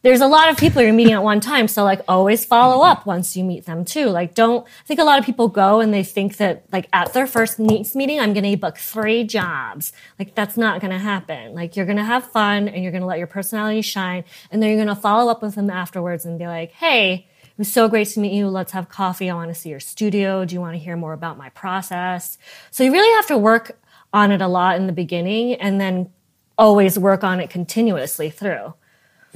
[0.04, 1.68] there's a lot of people you're meeting at one time.
[1.68, 4.06] So like always follow up once you meet them too.
[4.06, 7.14] Like don't I think a lot of people go and they think that like at
[7.14, 9.92] their first Nace meeting, I'm gonna book three jobs.
[10.20, 11.56] Like that's not gonna happen.
[11.56, 14.80] Like you're gonna have fun and you're gonna let your personality shine and then you're
[14.80, 18.20] gonna follow up with them afterwards and be like, hey, it was so great to
[18.20, 18.50] meet you.
[18.50, 19.32] Let's have coffee.
[19.32, 20.46] I want to see your studio.
[20.46, 22.38] Do you want to hear more about my process?
[22.70, 23.80] So you really have to work
[24.14, 26.12] on it a lot in the beginning and then
[26.56, 28.76] always work on it continuously through.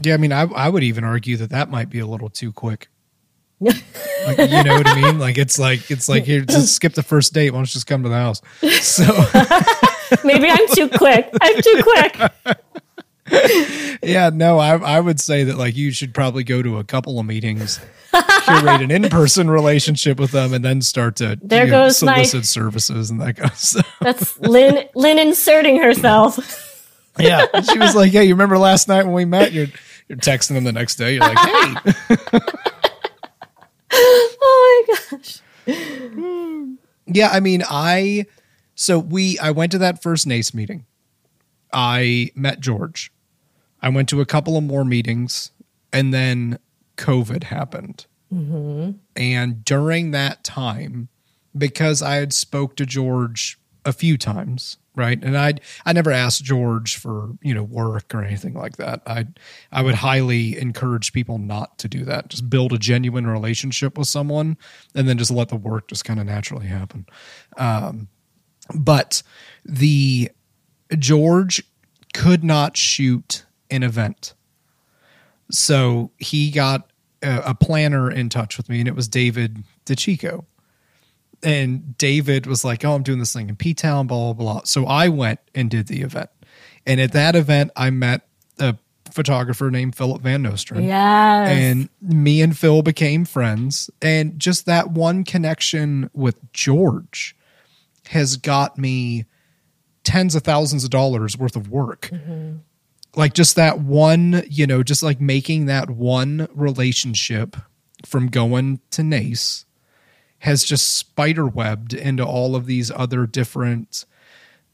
[0.01, 2.51] Yeah, I mean, I, I would even argue that that might be a little too
[2.51, 2.87] quick.
[3.61, 3.77] like,
[4.39, 5.19] you know what I mean?
[5.19, 7.51] Like it's like it's like here, just skip the first date.
[7.51, 8.41] Why don't you just come to the house?
[8.81, 9.03] So
[10.23, 11.29] Maybe I'm too quick.
[11.39, 12.17] I'm too quick.
[14.03, 17.19] yeah, no, I I would say that like you should probably go to a couple
[17.19, 17.79] of meetings,
[18.45, 22.01] curate an in person relationship with them, and then start to There you know, goes
[22.03, 23.95] my- solicit services and that kind of stuff.
[24.01, 26.67] That's Lynn Lynn inserting herself.
[27.19, 29.51] Yeah, And she was like, "Hey, you remember last night when we met?
[29.51, 29.67] You're
[30.07, 31.13] you're texting them the next day.
[31.13, 32.39] You're like, hey,
[33.93, 35.39] Oh my gosh.
[37.05, 38.25] Yeah, I mean, I
[38.75, 40.85] so we I went to that first NACE meeting.
[41.71, 43.11] I met George.
[43.81, 45.51] I went to a couple of more meetings,
[45.93, 46.59] and then
[46.97, 48.05] COVID happened.
[48.33, 48.91] Mm-hmm.
[49.15, 51.09] And during that time,
[51.57, 55.21] because I had spoke to George a few times, right?
[55.23, 59.01] And I I never asked George for you know work or anything like that.
[59.05, 59.27] I
[59.71, 62.29] I would highly encourage people not to do that.
[62.29, 64.57] Just build a genuine relationship with someone,
[64.95, 67.05] and then just let the work just kind of naturally happen.
[67.57, 68.09] Um,
[68.73, 69.23] but
[69.63, 70.31] the
[70.97, 71.63] George
[72.13, 74.33] could not shoot an event.
[75.49, 80.45] So he got a, a planner in touch with me, and it was David DeChico.
[81.43, 84.61] And David was like, Oh, I'm doing this thing in P Town, blah, blah, blah.
[84.63, 86.29] So I went and did the event.
[86.85, 88.27] And at that event, I met
[88.59, 88.75] a
[89.11, 90.85] photographer named Philip Van Nostrand.
[90.85, 91.49] Yes.
[91.49, 93.89] and me and Phil became friends.
[94.01, 97.35] And just that one connection with George
[98.07, 99.25] has got me
[100.03, 102.09] tens of thousands of dollars worth of work.
[102.11, 102.57] Mm-hmm.
[103.15, 107.57] Like just that one, you know, just like making that one relationship
[108.05, 109.65] from going to NACE
[110.41, 114.05] has just spiderwebbed into all of these other different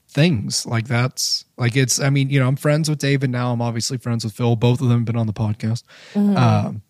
[0.07, 0.65] things.
[0.65, 3.51] Like that's like it's i mean you know i'm friends with david now.
[3.51, 4.55] I'm obviously friends with phil.
[4.55, 5.84] Both of them have been on the podcast.
[6.15, 6.82] Um,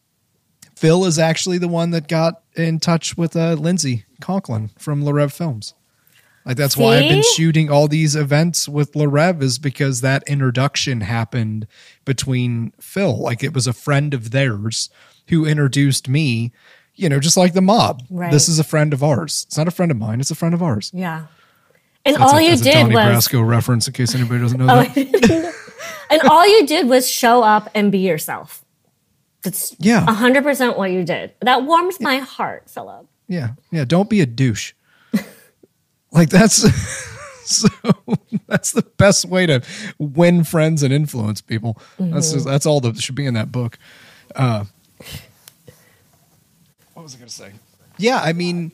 [0.75, 5.13] phil is actually the one that got in touch with uh, lindsay conklin from Le
[5.13, 5.73] Reve films.
[6.45, 10.23] Like that's why i've been shooting all these events with Le Reve is because that
[10.27, 11.65] introduction happened
[12.05, 13.17] between phil.
[13.19, 14.91] Like it was a friend of theirs
[15.29, 16.53] who introduced me
[16.97, 18.31] you know just like the mob Right.
[18.31, 20.53] this is a friend of ours it's not a friend of mine it's a friend
[20.53, 21.27] of ours yeah.
[22.05, 24.67] And that's all a, you did Donnie was Brasco reference in case anybody doesn't know
[24.69, 25.53] Oh, that.
[26.09, 28.63] and all you did was show up and be yourself.
[29.43, 30.05] That's Yeah.
[30.09, 31.33] hundred percent what you did.
[31.41, 33.07] That warms my heart, Philip.
[33.27, 33.83] Yeah, yeah.
[33.83, 34.71] Don't be a douche.
[36.11, 36.55] like that's
[37.45, 37.67] so.
[38.47, 39.61] That's the best way to
[39.97, 41.77] win friends and influence people.
[41.99, 43.77] That's just, that's all that should be in that book.
[44.33, 44.63] Uh,
[47.07, 47.51] was I going to say?
[47.97, 48.71] Yeah, I mean,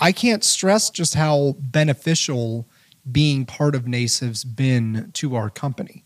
[0.00, 2.66] I can't stress just how beneficial
[3.10, 6.04] being part of NACE has been to our company.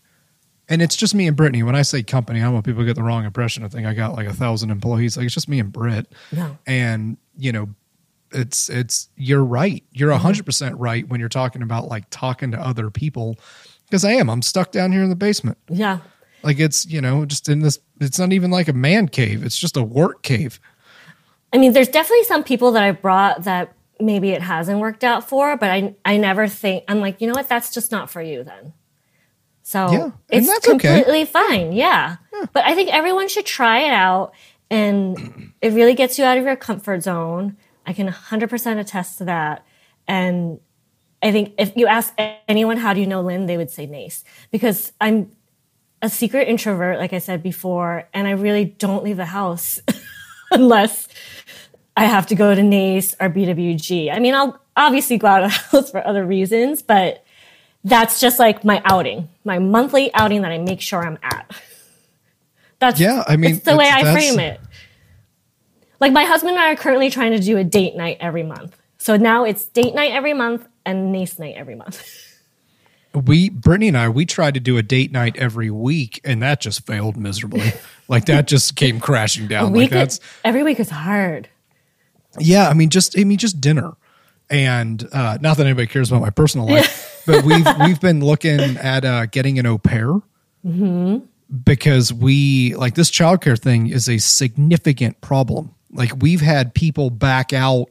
[0.67, 1.63] And it's just me and Brittany.
[1.63, 3.63] When I say company, I don't want people to get the wrong impression.
[3.63, 5.17] I think I got like a thousand employees.
[5.17, 6.13] Like it's just me and Britt.
[6.31, 6.57] No.
[6.67, 7.69] And you know,
[8.31, 9.83] it's it's you're right.
[9.91, 10.21] You're Mm-hmm.
[10.21, 13.39] hundred percent right when you're talking about like talking to other people.
[13.85, 14.29] Because I am.
[14.29, 15.57] I'm stuck down here in the basement.
[15.69, 15.99] Yeah.
[16.43, 17.79] Like it's you know just in this.
[17.99, 19.43] It's not even like a man cave.
[19.43, 20.59] It's just a work cave.
[21.53, 25.27] I mean, there's definitely some people that I brought that maybe it hasn't worked out
[25.27, 28.21] for, but I I never think I'm like, you know what, that's just not for
[28.21, 28.73] you then.
[29.63, 30.77] So Yeah, it's that's okay.
[30.77, 31.73] completely fine.
[31.73, 32.17] Yeah.
[32.53, 34.33] But I think everyone should try it out
[34.69, 37.57] and it really gets you out of your comfort zone.
[37.85, 39.65] I can 100% attest to that.
[40.07, 40.59] And
[41.21, 42.13] I think if you ask
[42.47, 45.31] anyone, how do you know Lynn, they would say Nace because I'm
[46.01, 49.81] a secret introvert, like I said before, and I really don't leave the house
[50.51, 51.07] unless
[51.99, 54.09] I have to go to NACE or BWG.
[54.09, 57.25] I mean, I'll obviously go out of the house for other reasons, but
[57.83, 61.51] that's just like my outing, my monthly outing that I make sure I'm at.
[62.79, 64.61] That's Yeah, I mean, it's the way I frame it.
[65.99, 68.77] Like my husband and I are currently trying to do a date night every month.
[68.97, 72.01] So now it's date night every month and NACE night every month.
[73.25, 76.61] we brittany and i we tried to do a date night every week and that
[76.61, 77.71] just failed miserably
[78.07, 81.49] like that just came crashing down like that's every week is hard.
[82.37, 83.93] Yeah i mean just i mean just dinner
[84.49, 88.59] and uh not that anybody cares about my personal life but we've we've been looking
[88.77, 90.19] at uh getting an au pair
[91.63, 97.53] because we like this childcare thing is a significant problem like we've had people back
[97.53, 97.87] out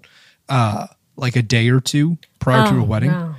[0.49, 0.86] uh
[1.16, 3.34] like a day or two prior to a wedding No.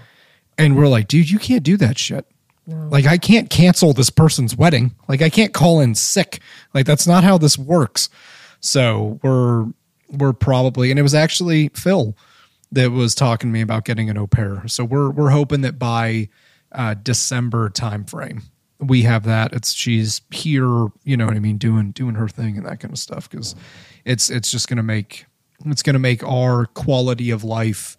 [0.58, 2.26] and we're like, dude, you can't do that shit.
[2.68, 4.94] Like, I can't cancel this person's wedding.
[5.08, 6.40] Like, I can't call in sick.
[6.74, 8.10] Like, that's not how this works.
[8.60, 9.68] So we're
[10.10, 12.16] we're probably, and it was actually Phil
[12.72, 14.68] that was talking to me about getting an au pair.
[14.68, 16.30] So we're we're hoping that by
[16.72, 18.44] uh, December timeframe
[18.82, 19.52] we have that.
[19.52, 22.94] It's she's here, you know what I mean, doing doing her thing and that kind
[22.94, 23.54] of stuff because
[24.06, 25.26] it's it's just gonna make
[25.66, 27.98] it's gonna make our quality of life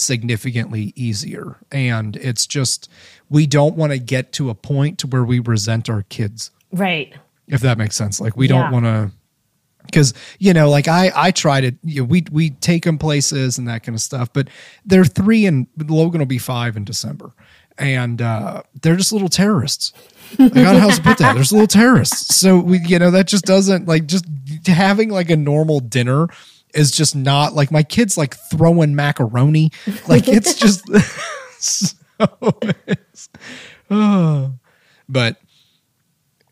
[0.00, 1.56] significantly easier.
[1.72, 2.88] And it's just
[3.28, 7.12] we don't want to get to a point to where we resent our kids, Right.
[7.48, 8.20] if that makes sense.
[8.20, 8.62] Like we Yeah.
[8.62, 9.10] don't want to
[9.86, 13.58] because you know like i i try to you know, we we take them places
[13.58, 14.48] and that kind of stuff but
[14.84, 17.32] they're three and logan will be five in december.
[17.78, 19.94] And uh they're just little terrorists.
[20.38, 22.36] I got how to put that there's little terrorists.
[22.36, 24.26] So we you know that just doesn't like just
[24.66, 26.28] having like a normal dinner
[26.74, 29.70] is just not like my kids like throwing macaroni.
[30.08, 30.86] Like it's just
[31.58, 31.96] so
[32.86, 33.28] it's,
[33.90, 34.52] oh.
[35.08, 35.36] but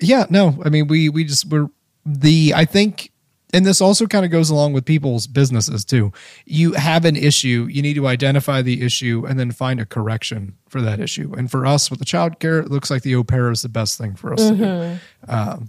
[0.01, 1.69] yeah no i mean we we just we're
[2.05, 3.11] the i think
[3.55, 6.13] and this also kind of goes along with people's businesses too.
[6.45, 10.55] You have an issue you need to identify the issue and then find a correction
[10.69, 11.33] for that issue.
[11.37, 13.69] And for us with the child care it looks like the au pair is the
[13.69, 14.99] best thing for us to do.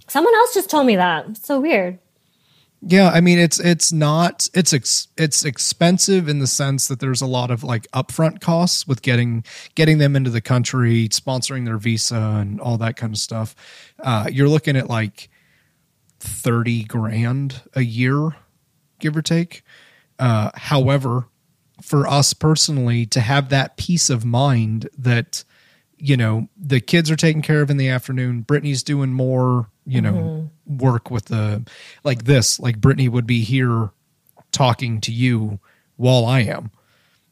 [0.07, 1.29] Someone else just told me that.
[1.29, 1.99] It's so weird.
[2.81, 7.21] yeah i mean it's it's not it's ex, it's expensive in the sense that there's
[7.21, 9.43] a lot of like upfront costs with getting
[9.75, 13.53] getting them into the country sponsoring their visa and all that kind of stuff.
[13.99, 15.29] Uh, you're looking at like
[16.19, 18.35] 30 grand a year
[18.99, 19.63] give or take.
[20.17, 21.27] Uh, however
[21.81, 25.45] for us personally to have that peace of mind that
[25.97, 30.01] you know the kids are taken care of in the afternoon brittany's doing more you
[30.01, 31.65] know work with the
[32.03, 33.91] like this like brittany would be here
[34.51, 35.59] talking to you
[35.95, 36.71] while i am.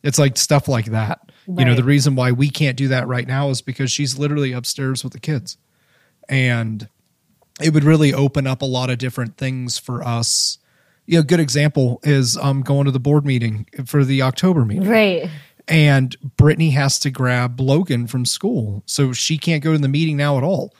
[0.03, 1.19] It's like stuff like that.
[1.47, 4.51] You know the reason why we can't do that right now is because she's literally
[4.51, 5.57] upstairs with the kids.
[6.29, 6.87] And
[7.61, 10.57] it would really open up a lot of different things for us
[11.09, 14.65] you know, a good example is um going to the board meeting for the October
[14.65, 15.29] meeting Right.
[15.67, 20.17] and Brittany has to grab Logan from school, so she can't go to the meeting
[20.17, 20.73] now at all.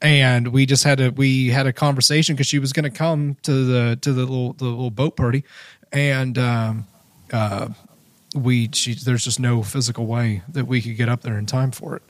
[0.00, 3.36] And we just had a we had a conversation because she was going to come
[3.42, 5.42] to the to the little the little boat party,
[5.92, 6.86] and um,
[7.32, 7.68] uh,
[8.34, 11.72] we she there's just no physical way that we could get up there in time
[11.72, 12.02] for it.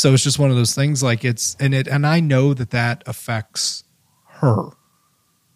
[0.00, 2.70] So it's just one of those things like it's and it and I know that
[2.70, 3.84] that affects
[4.40, 4.70] her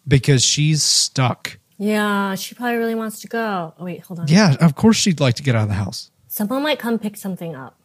[0.07, 1.57] because she's stuck.
[1.79, 3.73] Yeah, she probably really wants to go.
[3.79, 4.27] Oh wait, hold on.
[4.27, 6.11] Yeah, of course she'd like to get out of the house.
[6.27, 7.79] Someone might come pick something up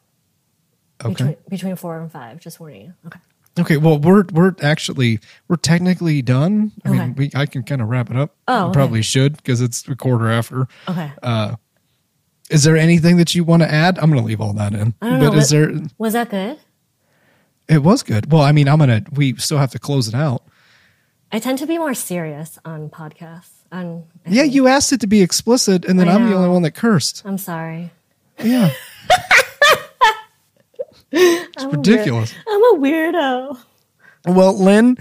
[1.03, 1.15] Okay.
[1.15, 2.41] between, between four and five.
[2.41, 2.95] Just warning you.
[3.07, 3.21] Okay.
[3.59, 6.73] Okay, well we're we're actually we're technically done.
[6.85, 8.37] I mean, we I can kind of wrap it up.
[8.49, 8.75] Oh, okay.
[8.75, 10.69] probably should because it's a quarter after.
[10.87, 11.11] Okay.
[11.23, 11.57] Uh,
[12.51, 13.99] Is there anything that you want to add?
[13.99, 14.95] I'm going to leave all that in.
[15.01, 15.39] I don't but know.
[15.39, 15.73] is there?
[15.99, 16.59] Was that good?
[17.69, 18.33] It was good.
[18.33, 19.05] Well, I mean, I'm gonna.
[19.13, 20.43] We still have to close it out.
[21.31, 23.51] I tend to be more serious on podcasts.
[23.71, 24.55] On, I Yeah, think.
[24.55, 27.23] you asked it to be explicit, and then I I'm the only one that cursed.
[27.25, 27.93] I'm sorry.
[28.43, 28.71] Yeah.
[31.13, 32.35] it's ridiculous.
[32.49, 33.59] I'm a weirdo.
[34.27, 34.99] Well, Lynn,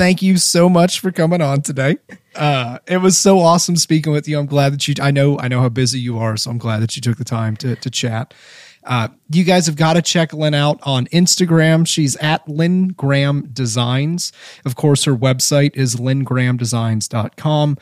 [0.00, 1.98] thank you so much for coming on today.
[2.34, 4.38] Uh, it was so awesome speaking with you.
[4.38, 4.94] I'm glad that you.
[4.98, 5.38] I know.
[5.38, 7.76] I know how busy you are, so I'm glad that you took the time to
[7.76, 8.32] to chat.
[8.82, 11.86] Uh, you guys have got to check Lynn out on Instagram.
[11.86, 14.32] She's at Lynn Graham Designs.
[14.64, 17.76] Of course, her website is lynngrahamdesigns.com.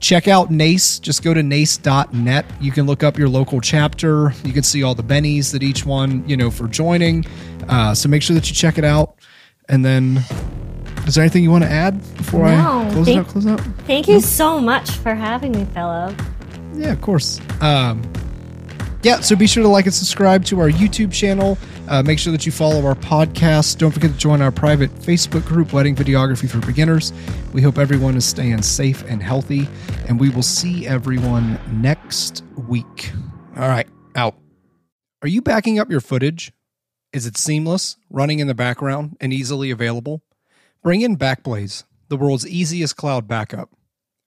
[0.00, 0.98] Check out NACE.
[0.98, 2.44] Just go to nace.net.
[2.60, 4.34] You can look up your local chapter.
[4.42, 7.24] You can see all the bennies that each one, you know, for joining.
[7.68, 9.14] Uh, so make sure that you check it out.
[9.68, 10.24] And then,
[11.06, 13.26] is there anything you want to add before I No, close it out?
[13.28, 13.60] Close out?
[13.86, 16.20] Thank you so much for having me, Philip.
[16.74, 17.40] Yeah, of course.
[17.60, 18.02] Um,
[19.02, 21.58] yeah, so be sure to like and subscribe to our YouTube channel.
[21.88, 23.78] Uh, make sure that you follow our podcast.
[23.78, 27.12] Don't forget to join our private Facebook group, Wedding Videography for Beginners.
[27.52, 29.68] We hope everyone is staying safe and healthy,
[30.06, 33.10] and we will see everyone next week.
[33.56, 34.36] All right, out.
[35.20, 36.52] Are you backing up your footage?
[37.12, 40.22] Is it seamless, running in the background, and easily available?
[40.82, 43.70] Bring in Backblaze, the world's easiest cloud backup.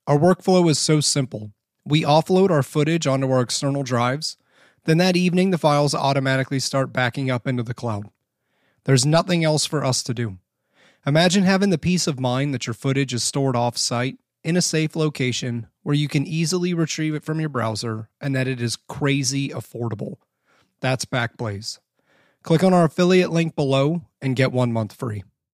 [0.06, 1.52] Our workflow is so simple.
[1.84, 4.38] We offload our footage onto our external drives.
[4.86, 8.08] Then that evening, the files automatically start backing up into the cloud.
[8.84, 10.38] There's nothing else for us to do.
[11.06, 14.62] Imagine having the peace of mind that your footage is stored off site in a
[14.62, 18.76] safe location where you can easily retrieve it from your browser and that it is
[18.88, 20.14] crazy affordable.
[20.80, 21.80] That's Backblaze.
[22.42, 25.22] Click on our affiliate link below and get one month free.